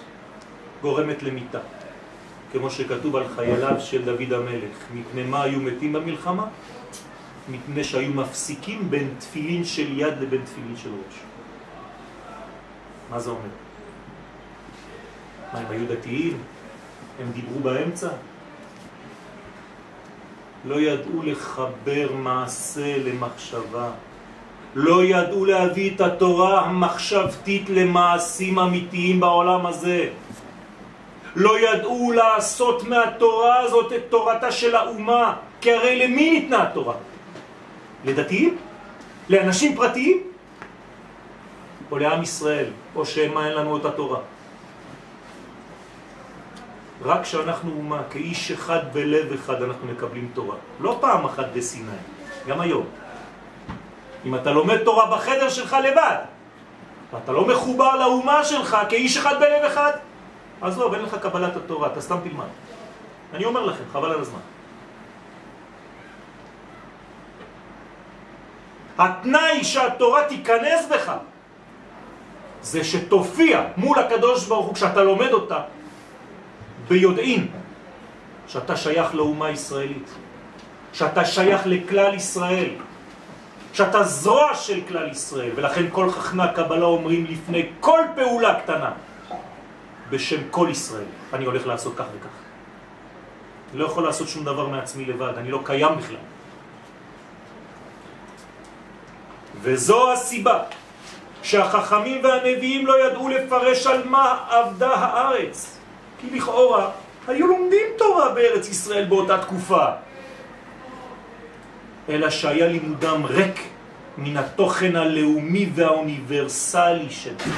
[0.82, 1.58] גורמת למיטה,
[2.52, 4.76] כמו שכתוב על חייליו של דוד המלך.
[4.94, 6.46] מפני מה היו מתים במלחמה?
[7.48, 11.31] מפני שהיו מפסיקים בין תפילין של יד לבין תפילין של ראש.
[13.12, 13.40] מה זה אומר?
[15.52, 16.38] מה, הם היו דתיים?
[17.20, 18.08] הם דיברו באמצע?
[20.64, 23.90] לא ידעו לחבר מעשה למחשבה.
[24.74, 30.08] לא ידעו להביא את התורה המחשבתית למעשים אמיתיים בעולם הזה.
[31.36, 36.94] לא ידעו לעשות מהתורה הזאת את תורתה של האומה, כי הרי למי ניתנה התורה?
[38.04, 38.56] לדתיים?
[39.28, 40.31] לאנשים פרטיים?
[41.92, 42.66] או לעם ישראל?
[42.96, 44.18] או שמה אין לנו את התורה?
[47.02, 50.56] רק כשאנחנו אומה, כאיש אחד בלב אחד אנחנו מקבלים תורה.
[50.80, 52.00] לא פעם אחת בסיני,
[52.46, 52.86] גם היום.
[54.24, 56.16] אם אתה לומד תורה בחדר שלך לבד,
[57.12, 59.92] ואתה לא מחובר לאומה שלך כאיש אחד בלב אחד,
[60.62, 62.48] לא, אין לך קבלת התורה, אתה סתם תלמד.
[63.34, 64.40] אני אומר לכם, חבל על הזמן.
[68.98, 71.12] התנאי שהתורה תיכנס בך
[72.62, 75.60] זה שתופיע מול הקדוש ברוך הוא כשאתה לומד אותה
[76.88, 77.48] ביודעין
[78.48, 80.08] שאתה שייך לאומה ישראלית,
[80.92, 82.70] שאתה שייך לכלל ישראל,
[83.72, 88.90] שאתה זרוע של כלל ישראל, ולכן כל חכמי הקבלה אומרים לפני כל פעולה קטנה,
[90.10, 92.36] בשם כל ישראל, אני הולך לעשות כך וכך.
[93.70, 96.16] אני לא יכול לעשות שום דבר מעצמי לבד, אני לא קיים בכלל.
[99.62, 100.58] וזו הסיבה
[101.42, 105.78] שהחכמים והנביאים לא ידעו לפרש על מה עבדה הארץ.
[106.20, 106.90] כי לכאורה
[107.28, 109.84] היו לומדים תורה בארץ ישראל באותה תקופה.
[112.08, 113.60] אלא שהיה לימודם ריק
[114.18, 117.52] מן התוכן הלאומי והאוניברסלי שלו.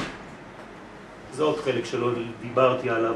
[1.32, 2.10] זה עוד חלק שלא
[2.40, 3.14] דיברתי עליו.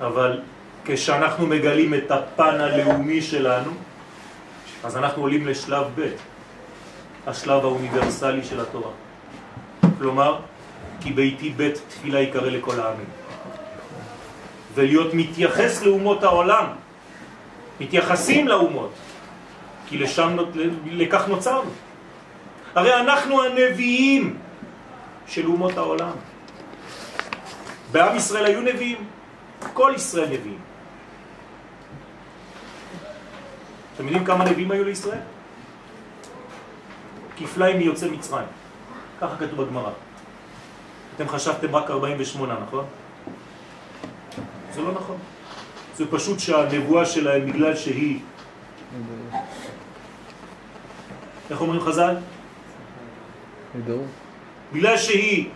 [0.00, 0.40] אבל
[0.84, 3.70] כשאנחנו מגלים את הפן הלאומי שלנו,
[4.84, 6.08] אז אנחנו עולים לשלב ב',
[7.26, 8.90] השלב האוניברסלי של התורה.
[9.98, 10.40] כלומר,
[11.00, 13.06] כי ביתי בית תפילה יקרא לכל העמים.
[14.74, 16.66] ולהיות מתייחס לאומות העולם,
[17.80, 18.92] מתייחסים לאומות,
[19.86, 20.36] כי לשם,
[20.86, 21.70] לכך נוצרנו.
[22.74, 24.38] הרי אנחנו הנביאים
[25.26, 26.12] של אומות העולם.
[27.92, 28.98] בעם ישראל היו נביאים,
[29.72, 30.58] כל ישראל נביאים.
[33.94, 35.20] אתם יודעים כמה נביאים היו לישראל?
[37.36, 38.57] כפליים מיוצא מצרים.
[39.20, 39.90] ככה כתוב בגמרא.
[41.16, 42.84] אתם חשבתם רק 48, נכון?
[44.74, 45.16] זה לא נכון.
[45.96, 48.20] זה פשוט שהנבואה שלהם, בגלל שהיא...
[51.50, 52.16] איך אומרים חז"ל?
[54.72, 55.50] בגלל שהיא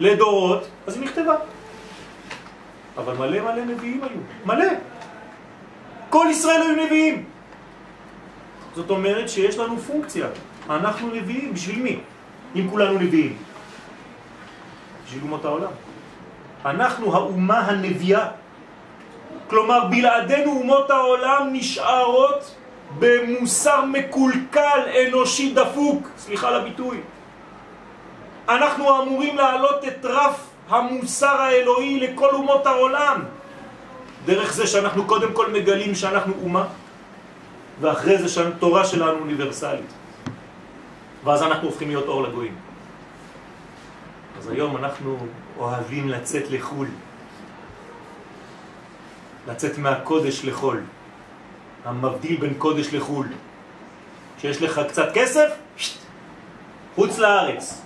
[0.00, 1.36] לדורות, אז היא נכתבה.
[2.96, 4.66] אבל מלא מלא נביאים היו, מלא.
[6.10, 7.24] כל ישראל היו נביאים.
[8.74, 10.26] זאת אומרת שיש לנו פונקציה.
[10.70, 12.00] אנחנו נביאים, בשביל מי?
[12.56, 13.36] אם כולנו נביאים.
[15.06, 15.72] בשביל אומות העולם.
[16.64, 18.26] אנחנו האומה הנביאה.
[19.50, 22.54] כלומר, בלעדינו אומות העולם נשארות
[22.98, 27.00] במוסר מקולקל, אנושי דפוק, סליחה על הביטוי.
[28.48, 33.24] אנחנו אמורים להעלות את רף המוסר האלוהי לכל אומות העולם.
[34.26, 36.64] דרך זה שאנחנו קודם כל מגלים שאנחנו אומה,
[37.80, 39.99] ואחרי זה שהתורה שלנו אוניברסלית.
[41.24, 42.54] ואז אנחנו הופכים להיות אור לגויים.
[44.38, 45.18] אז היום אנחנו
[45.58, 46.86] אוהבים לצאת לחול,
[49.48, 50.82] לצאת מהקודש לחול,
[51.84, 53.26] המבדיל בין קודש לחול.
[54.38, 55.48] כשיש לך קצת כסף,
[56.94, 57.82] חוץ לארץ.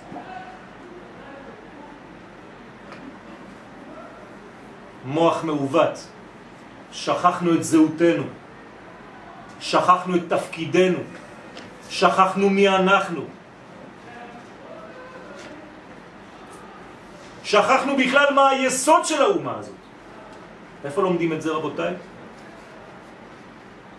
[5.05, 6.07] מוח מעוות,
[6.91, 8.23] שכחנו את זהותנו,
[9.59, 10.97] שכחנו את תפקידנו,
[11.89, 13.21] שכחנו מי אנחנו.
[17.43, 19.75] שכחנו בכלל מה היסוד של האומה הזאת.
[20.85, 21.93] איפה לומדים את זה רבותיי?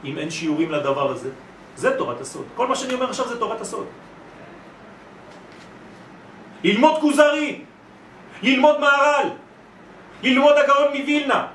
[0.04, 1.30] אם אין שיעורים לדבר הזה.
[1.76, 2.44] זה תורת הסוד.
[2.54, 3.86] כל מה שאני אומר עכשיו זה תורת הסוד.
[6.64, 7.64] ללמוד כוזרי,
[8.42, 9.28] ללמוד מערל,
[10.22, 11.46] ללמוד הגאון מווילנה.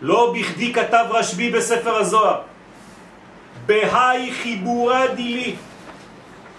[0.00, 2.40] לא בכדי כתב רשב"י בספר הזוהר,
[3.66, 5.56] בהי חיבורה דילי,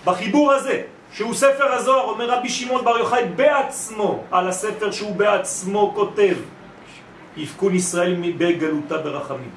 [0.05, 0.81] בחיבור הזה,
[1.13, 6.35] שהוא ספר הזוהר, אומר רבי שמעון בר יוחאי בעצמו, על הספר שהוא בעצמו כותב,
[7.37, 9.51] יפקון ישראל בגלותה ברחמים.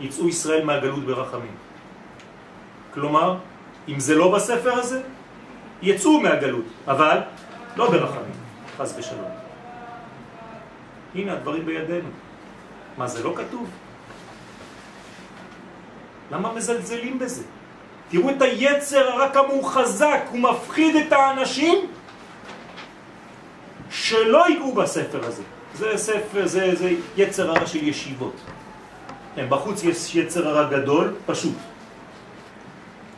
[0.00, 1.54] יצאו ישראל מהגלות ברחמים.
[2.94, 3.36] כלומר,
[3.88, 5.00] אם זה לא בספר הזה,
[5.82, 7.18] יצאו מהגלות, אבל
[7.76, 8.34] לא ברחמים,
[8.78, 9.30] חס ושלום.
[11.14, 12.08] הנה הדברים בידינו.
[12.96, 13.70] מה, זה לא כתוב?
[16.30, 17.42] למה מזלזלים בזה?
[18.08, 21.86] תראו את היצר הרע כמה הוא חזק, הוא מפחיד את האנשים
[23.90, 25.42] שלא ייגעו בספר הזה.
[25.74, 28.36] זה ספר, זה, זה יצר הרע של ישיבות.
[29.34, 31.54] כן, בחוץ יש יצר הרע גדול, פשוט.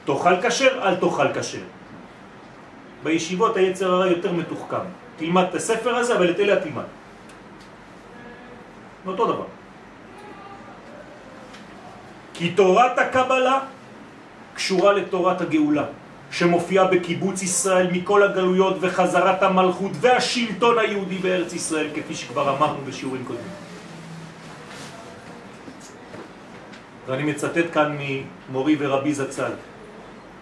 [0.04, 1.64] תאכל כשר, אל תאכל כשר.
[3.02, 4.86] בישיבות היצר הרע יותר מתוחכם.
[5.16, 6.84] תלמד את הספר הזה, אבל את אלה תלמד.
[9.06, 9.53] אותו דבר.
[12.34, 13.58] כי תורת הקבלה
[14.54, 15.84] קשורה לתורת הגאולה,
[16.30, 23.24] שמופיעה בקיבוץ ישראל מכל הגלויות וחזרת המלכות והשלטון היהודי בארץ ישראל, כפי שכבר אמרנו בשיעורים
[23.24, 23.46] קודמים.
[27.06, 29.52] ואני מצטט כאן ממורי ורבי זצ"ל,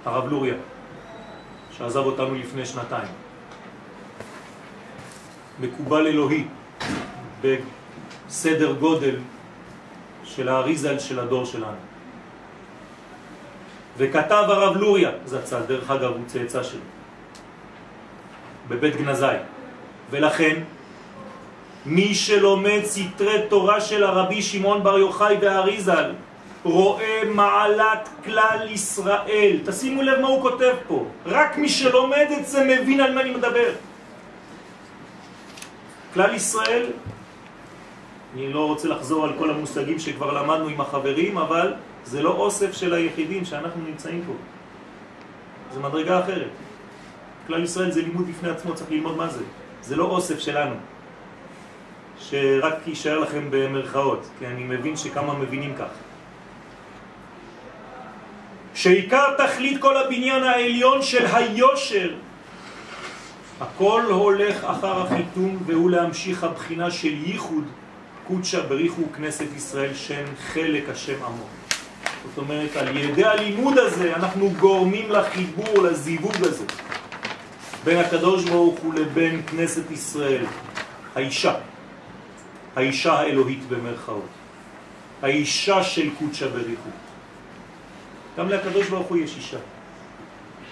[0.04, 0.54] הרב לוריה,
[1.78, 3.08] שעזב אותנו לפני שנתיים.
[5.60, 6.44] מקובל אלוהי
[7.42, 9.16] בסדר גודל
[10.24, 11.80] של האריזל של הדור שלנו.
[13.98, 16.80] וכתב הרב לוריה זצ"ל, דרך אגב הוא צאצא שלו,
[18.68, 19.26] בבית גנזי.
[20.10, 20.60] ולכן,
[21.86, 26.12] מי שלומד סתרי תורה של הרבי שמעון בר יוחאי והאריזל,
[26.64, 29.58] רואה מעלת כלל ישראל.
[29.66, 31.06] תשימו לב מה הוא כותב פה.
[31.26, 33.72] רק מי שלומד את זה מבין על מה אני מדבר.
[36.14, 36.86] כלל ישראל,
[38.34, 41.74] אני לא רוצה לחזור על כל המושגים שכבר למדנו עם החברים, אבל
[42.04, 44.32] זה לא אוסף של היחידים שאנחנו נמצאים פה.
[45.74, 46.50] זה מדרגה אחרת.
[47.46, 49.44] כלל ישראל זה לימוד בפני עצמו, צריך ללמוד מה זה.
[49.82, 50.74] זה לא אוסף שלנו,
[52.18, 55.90] שרק יישאר לכם במרכאות, כי אני מבין שכמה מבינים כך.
[58.74, 62.10] שעיקר תכלית כל הבניין העליון של היושר
[63.60, 67.64] הכל הולך אחר החיתום והוא להמשיך הבחינה של ייחוד
[68.26, 71.46] קודשה בריחו כנסת ישראל שם חלק השם עמו.
[72.28, 76.64] זאת אומרת, על ידי הלימוד הזה אנחנו גורמים לחיבור, לזיווג הזה
[77.84, 80.44] בין הקדוש ברוך הוא לבין כנסת ישראל,
[81.14, 81.54] האישה,
[82.76, 84.28] האישה האלוהית במרכאות,
[85.22, 86.90] האישה של קודשה בריחו.
[88.38, 89.58] גם לקדוש ברוך הוא יש אישה.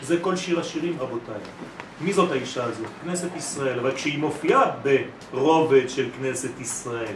[0.02, 1.40] זה כל שיר השירים רבותיי.
[2.00, 2.86] מי זאת האישה הזאת?
[3.04, 4.70] כנסת ישראל, אבל כשהיא מופיעה
[5.32, 7.14] ברובד של כנסת ישראל,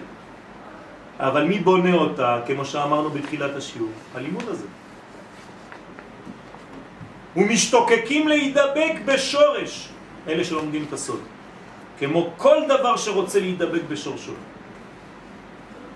[1.21, 3.91] אבל מי בונה אותה, כמו שאמרנו בתחילת השיעור?
[4.15, 4.67] הלימוד הזה.
[7.37, 9.89] ומשתוקקים להידבק בשורש,
[10.29, 11.21] אלה שלומדים את הסוד,
[11.99, 14.33] כמו כל דבר שרוצה להידבק בשורשו.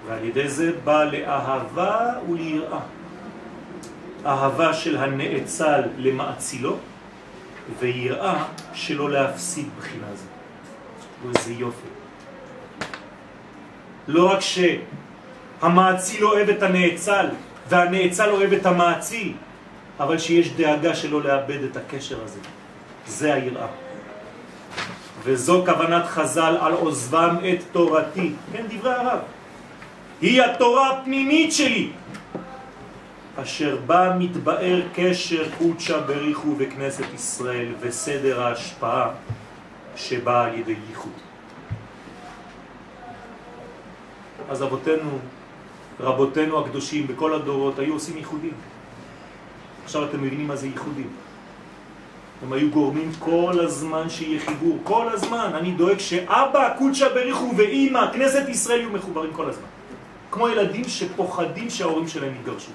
[0.06, 2.80] ועל ידי זה בא לאהבה וליראה.
[4.26, 6.76] אהבה של הנאצל למעצילו,
[7.78, 10.28] ויראה שלא להפסיד בחינה הזאת.
[11.24, 11.88] וזה יופי.
[14.08, 14.40] לא רק
[15.60, 17.26] שהמעציל אוהב את הנאצל,
[17.68, 19.32] והנאצל אוהב את המעציל,
[20.00, 22.40] אבל שיש דאגה שלא לאבד את הקשר הזה.
[23.06, 23.66] זה היראה.
[25.24, 28.32] וזו כוונת חז"ל על עוזבם את תורתי.
[28.52, 29.18] כן, דברי הרב.
[30.20, 31.90] היא התורה הפנימית שלי,
[33.42, 39.10] אשר בה מתבאר קשר קודשה בריחו בכנסת ישראל וסדר ההשפעה
[39.96, 41.12] שבאה על ידי ייחוד.
[44.50, 45.18] אז אבותינו,
[46.00, 48.52] רבותינו הקדושים בכל הדורות היו עושים ייחודים.
[49.84, 51.08] עכשיו אתם מבינים מה זה ייחודים.
[52.42, 55.50] הם היו גורמים כל הזמן שיהיה חיבור, כל הזמן.
[55.54, 59.66] אני דואג שאבא, קודשה בריחו ואימא, כנסת ישראל יהיו מחוברים כל הזמן.
[60.30, 62.70] כמו ילדים שפוחדים שההורים שלהם יתגרשו.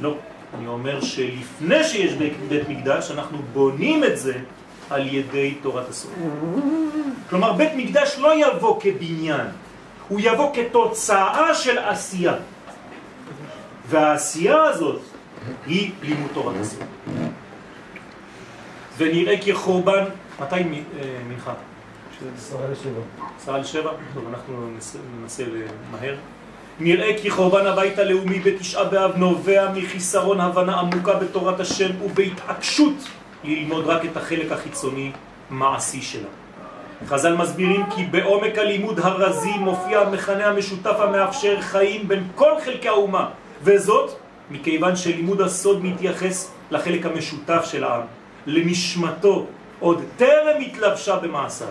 [0.00, 0.14] לא,
[0.58, 4.38] אני אומר שלפני שיש בית, בית מקדש, אנחנו בונים את זה
[4.90, 6.12] על ידי תורת הסוף.
[7.30, 9.46] כלומר, בית מקדש לא יבוא כבניין,
[10.08, 12.34] הוא יבוא כתוצאה של עשייה.
[13.88, 15.00] והעשייה הזאת
[15.66, 16.82] היא לימוד תורת הסוף.
[18.98, 20.04] ונראה כחורבן,
[20.40, 20.60] מתי אה,
[21.28, 21.52] מנחה?
[23.38, 23.90] עשרה לשבע?
[24.14, 24.70] טוב, אנחנו
[25.20, 26.16] ננסה למהר.
[26.80, 33.08] נראה כי חורבן הבית הלאומי בתשעה באב נובע מחיסרון הבנה עמוקה בתורת השם ובהתעקשות
[33.46, 35.10] ללמוד רק את החלק החיצוני
[35.50, 36.28] מעשי שלה.
[37.06, 43.28] חז"ל מסבירים כי בעומק הלימוד הרזי מופיע המכנה המשותף המאפשר חיים בין כל חלקי האומה,
[43.62, 44.10] וזאת
[44.50, 48.02] מכיוון שלימוד הסוד מתייחס לחלק המשותף של העם,
[48.46, 49.46] לנשמתו,
[49.80, 51.68] עוד טרם התלבשה במעשיו.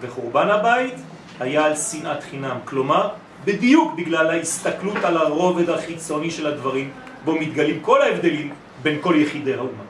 [0.00, 0.94] וחורבן הבית
[1.40, 3.08] היה על שנאת חינם, כלומר
[3.44, 6.90] בדיוק בגלל ההסתכלות על הרובד החיצוני של הדברים,
[7.24, 8.52] בו מתגלים כל ההבדלים
[8.82, 9.83] בין כל יחידי האומה.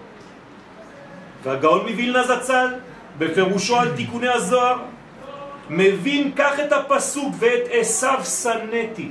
[1.45, 2.67] והגאון מווילנה זצ"ל,
[3.19, 4.79] בפירושו על תיקוני הזוהר,
[5.71, 9.11] מבין כך את הפסוק ואת עשיו סנתי.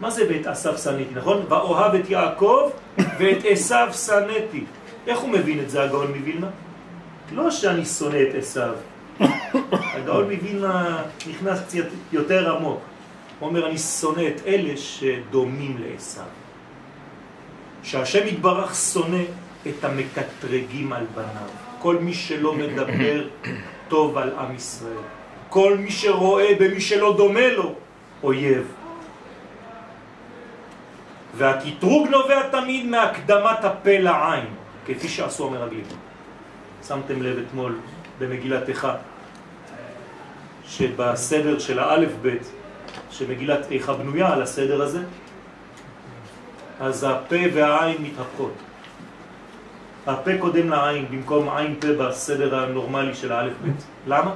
[0.00, 1.44] מה זה ואת עשיו סנתי, נכון?
[1.48, 2.70] ואוהב את יעקב
[3.18, 4.64] ואת עשיו סנתי.
[5.06, 6.46] איך הוא מבין את זה, הגאון מווילנה?
[7.32, 8.74] לא שאני שונא את עשיו.
[9.70, 12.80] הגאון מווילנה נכנס קצת יותר עמוק.
[13.38, 16.24] הוא אומר, אני שונא את אלה שדומים לעשיו.
[17.82, 19.22] שהשם יתברך שונא
[19.68, 21.48] את המקטרגים על בניו.
[21.78, 23.28] כל מי שלא מדבר
[23.88, 25.04] טוב על עם ישראל.
[25.48, 27.74] כל מי שרואה במי שלא דומה לו,
[28.22, 28.72] אויב.
[31.36, 34.44] והקטרוג נובע תמיד מהקדמת הפה לעין,
[34.86, 35.84] כפי שעשו המרגלים.
[36.88, 37.78] שמתם לב אתמול
[38.18, 38.94] במגילת איכה,
[40.66, 42.50] שבסדר של האלף בית
[43.10, 45.02] שמגילת איכה בנויה על הסדר הזה,
[46.80, 48.52] אז הפה והעין מתהפכות.
[50.06, 53.84] הפה קודם לעין במקום עין פה בסדר הנורמלי של האלף בית.
[54.06, 54.34] למה?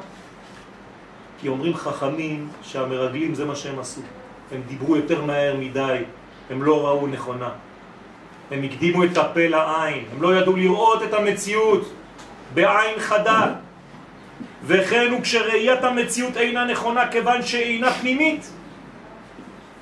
[1.40, 4.00] כי אומרים חכמים שהמרגלים זה מה שהם עשו.
[4.52, 6.02] הם דיברו יותר מהר מדי,
[6.50, 7.48] הם לא ראו נכונה.
[8.50, 11.92] הם הקדימו את הפה לעין, הם לא ידעו לראות את המציאות
[12.54, 13.52] בעין חדה.
[14.66, 18.50] וכן הוא כשראיית המציאות אינה נכונה כיוון שאינה פנימית,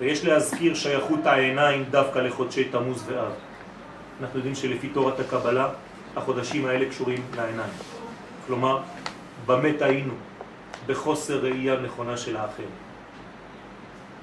[0.00, 3.32] ויש להזכיר שייכות העיניים דווקא לחודשי תמוז ואב.
[4.22, 5.68] אנחנו יודעים שלפי תורת הקבלה
[6.16, 7.72] החודשים האלה קשורים לעיניים.
[8.46, 8.82] כלומר,
[9.46, 10.14] במה טעינו?
[10.86, 12.70] בחוסר ראייה נכונה של האחר.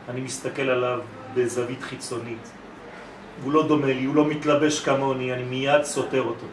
[0.09, 0.99] אני מסתכל עליו
[1.33, 2.51] בזווית חיצונית.
[3.43, 6.45] הוא לא דומה לי, הוא לא מתלבש כמוני, אני מיד סותר אותו.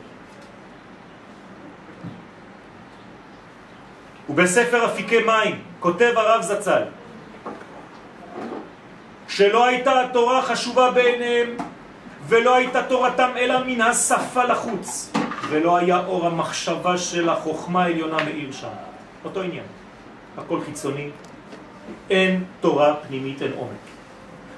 [4.28, 6.82] ובספר אפיקי מים כותב הרב זצ"ל
[9.28, 11.56] שלא הייתה התורה חשובה בעיניהם
[12.28, 15.12] ולא הייתה תורתם אלא מן השפה לחוץ
[15.48, 18.68] ולא היה אור המחשבה של החוכמה העליונה מאיר שם.
[19.24, 19.64] אותו עניין.
[20.38, 21.08] הכל חיצוני,
[22.10, 23.86] אין תורה פנימית, אין עומק.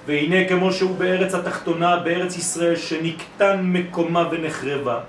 [0.06, 5.00] והנה כמו שהוא בארץ התחתונה, בארץ ישראל, שנקטן מקומה ונחרבה,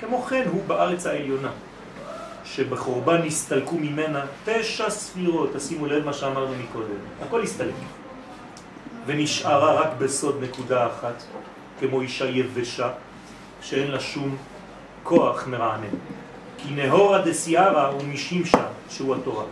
[0.00, 1.48] כמו כן הוא בארץ העליונה,
[2.44, 7.74] שבחורבן נסתלקו ממנה תשע ספירות, תשימו לב מה שאמרנו מקודם, הכל הסתלק.
[9.06, 11.22] ונשארה רק בסוד נקודה אחת,
[11.80, 12.88] כמו אישה יבשה,
[13.62, 14.36] שאין לה שום
[15.02, 15.94] כוח מרענן.
[16.58, 19.44] כי נהורה דסיירה הוא משימשה, שהוא התורה.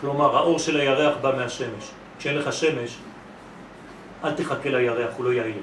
[0.00, 1.90] כלומר, האור של הירח בא מהשמש.
[2.18, 2.96] כשאין לך שמש,
[4.24, 5.62] אל תחכה לירח, הוא לא יעיל.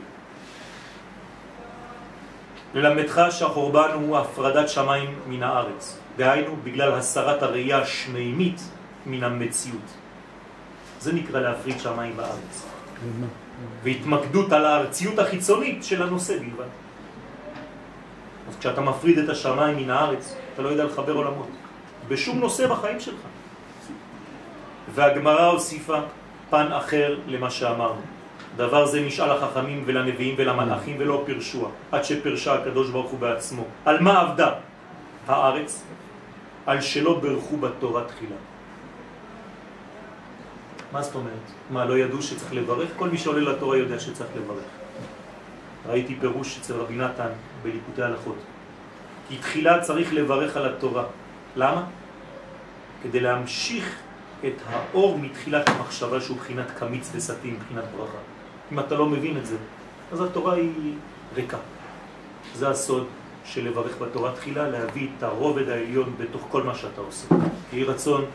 [2.74, 8.62] ללמדך שהחורבן הוא הפרדת שמיים מן הארץ, דהיינו בגלל הסרת הראייה השמימית
[9.06, 9.90] מן המציאות.
[11.00, 12.66] זה נקרא להפריד שמיים בארץ.
[13.84, 16.70] והתמקדות על הארציות החיצונית של הנושא בלבד.
[18.50, 21.50] אז כשאתה מפריד את השמיים מן הארץ, אתה לא יודע לחבר עולמות.
[22.08, 23.22] בשום נושא בחיים שלך.
[24.96, 26.00] והגמרא הוסיפה
[26.50, 28.02] פן אחר למה שאמרנו.
[28.56, 33.64] דבר זה נשאל לחכמים ולנביאים ולמלאכים ולא פרשוה, עד שפרשה הקדוש ברוך הוא בעצמו.
[33.86, 34.52] על מה עבדה
[35.28, 35.84] הארץ?
[36.66, 38.36] על שלא ברכו בתורה תחילה.
[40.92, 41.34] מה זאת אומרת?
[41.70, 42.90] מה, לא ידעו שצריך לברך?
[42.98, 44.64] כל מי שעולה לתורה יודע שצריך לברך.
[45.88, 47.30] ראיתי פירוש אצל רבי נתן
[47.64, 48.36] בליקוטי הלכות.
[49.28, 51.04] כי תחילה צריך לברך על התורה.
[51.56, 51.84] למה?
[53.04, 53.96] כדי להמשיך
[54.46, 58.18] את האור מתחילת המחשבה שהוא בחינת קמיץ וסתים, בחינת ברכה.
[58.72, 59.58] אם אתה לא מבין את זה,
[60.12, 60.94] אז התורה היא
[61.36, 61.58] ריקה.
[62.56, 63.08] זה הסוד
[63.46, 67.28] של לברך בתורה תחילה, להביא את הרובד העליון בתוך כל מה שאתה עושה.
[67.74, 68.26] יהי רצון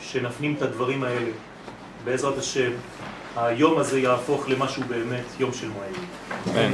[0.00, 1.30] שנפנים את הדברים האלה.
[2.04, 2.70] בעזרת השם,
[3.36, 5.94] היום הזה יהפוך למשהו באמת יום של מועד.
[6.54, 6.72] כן.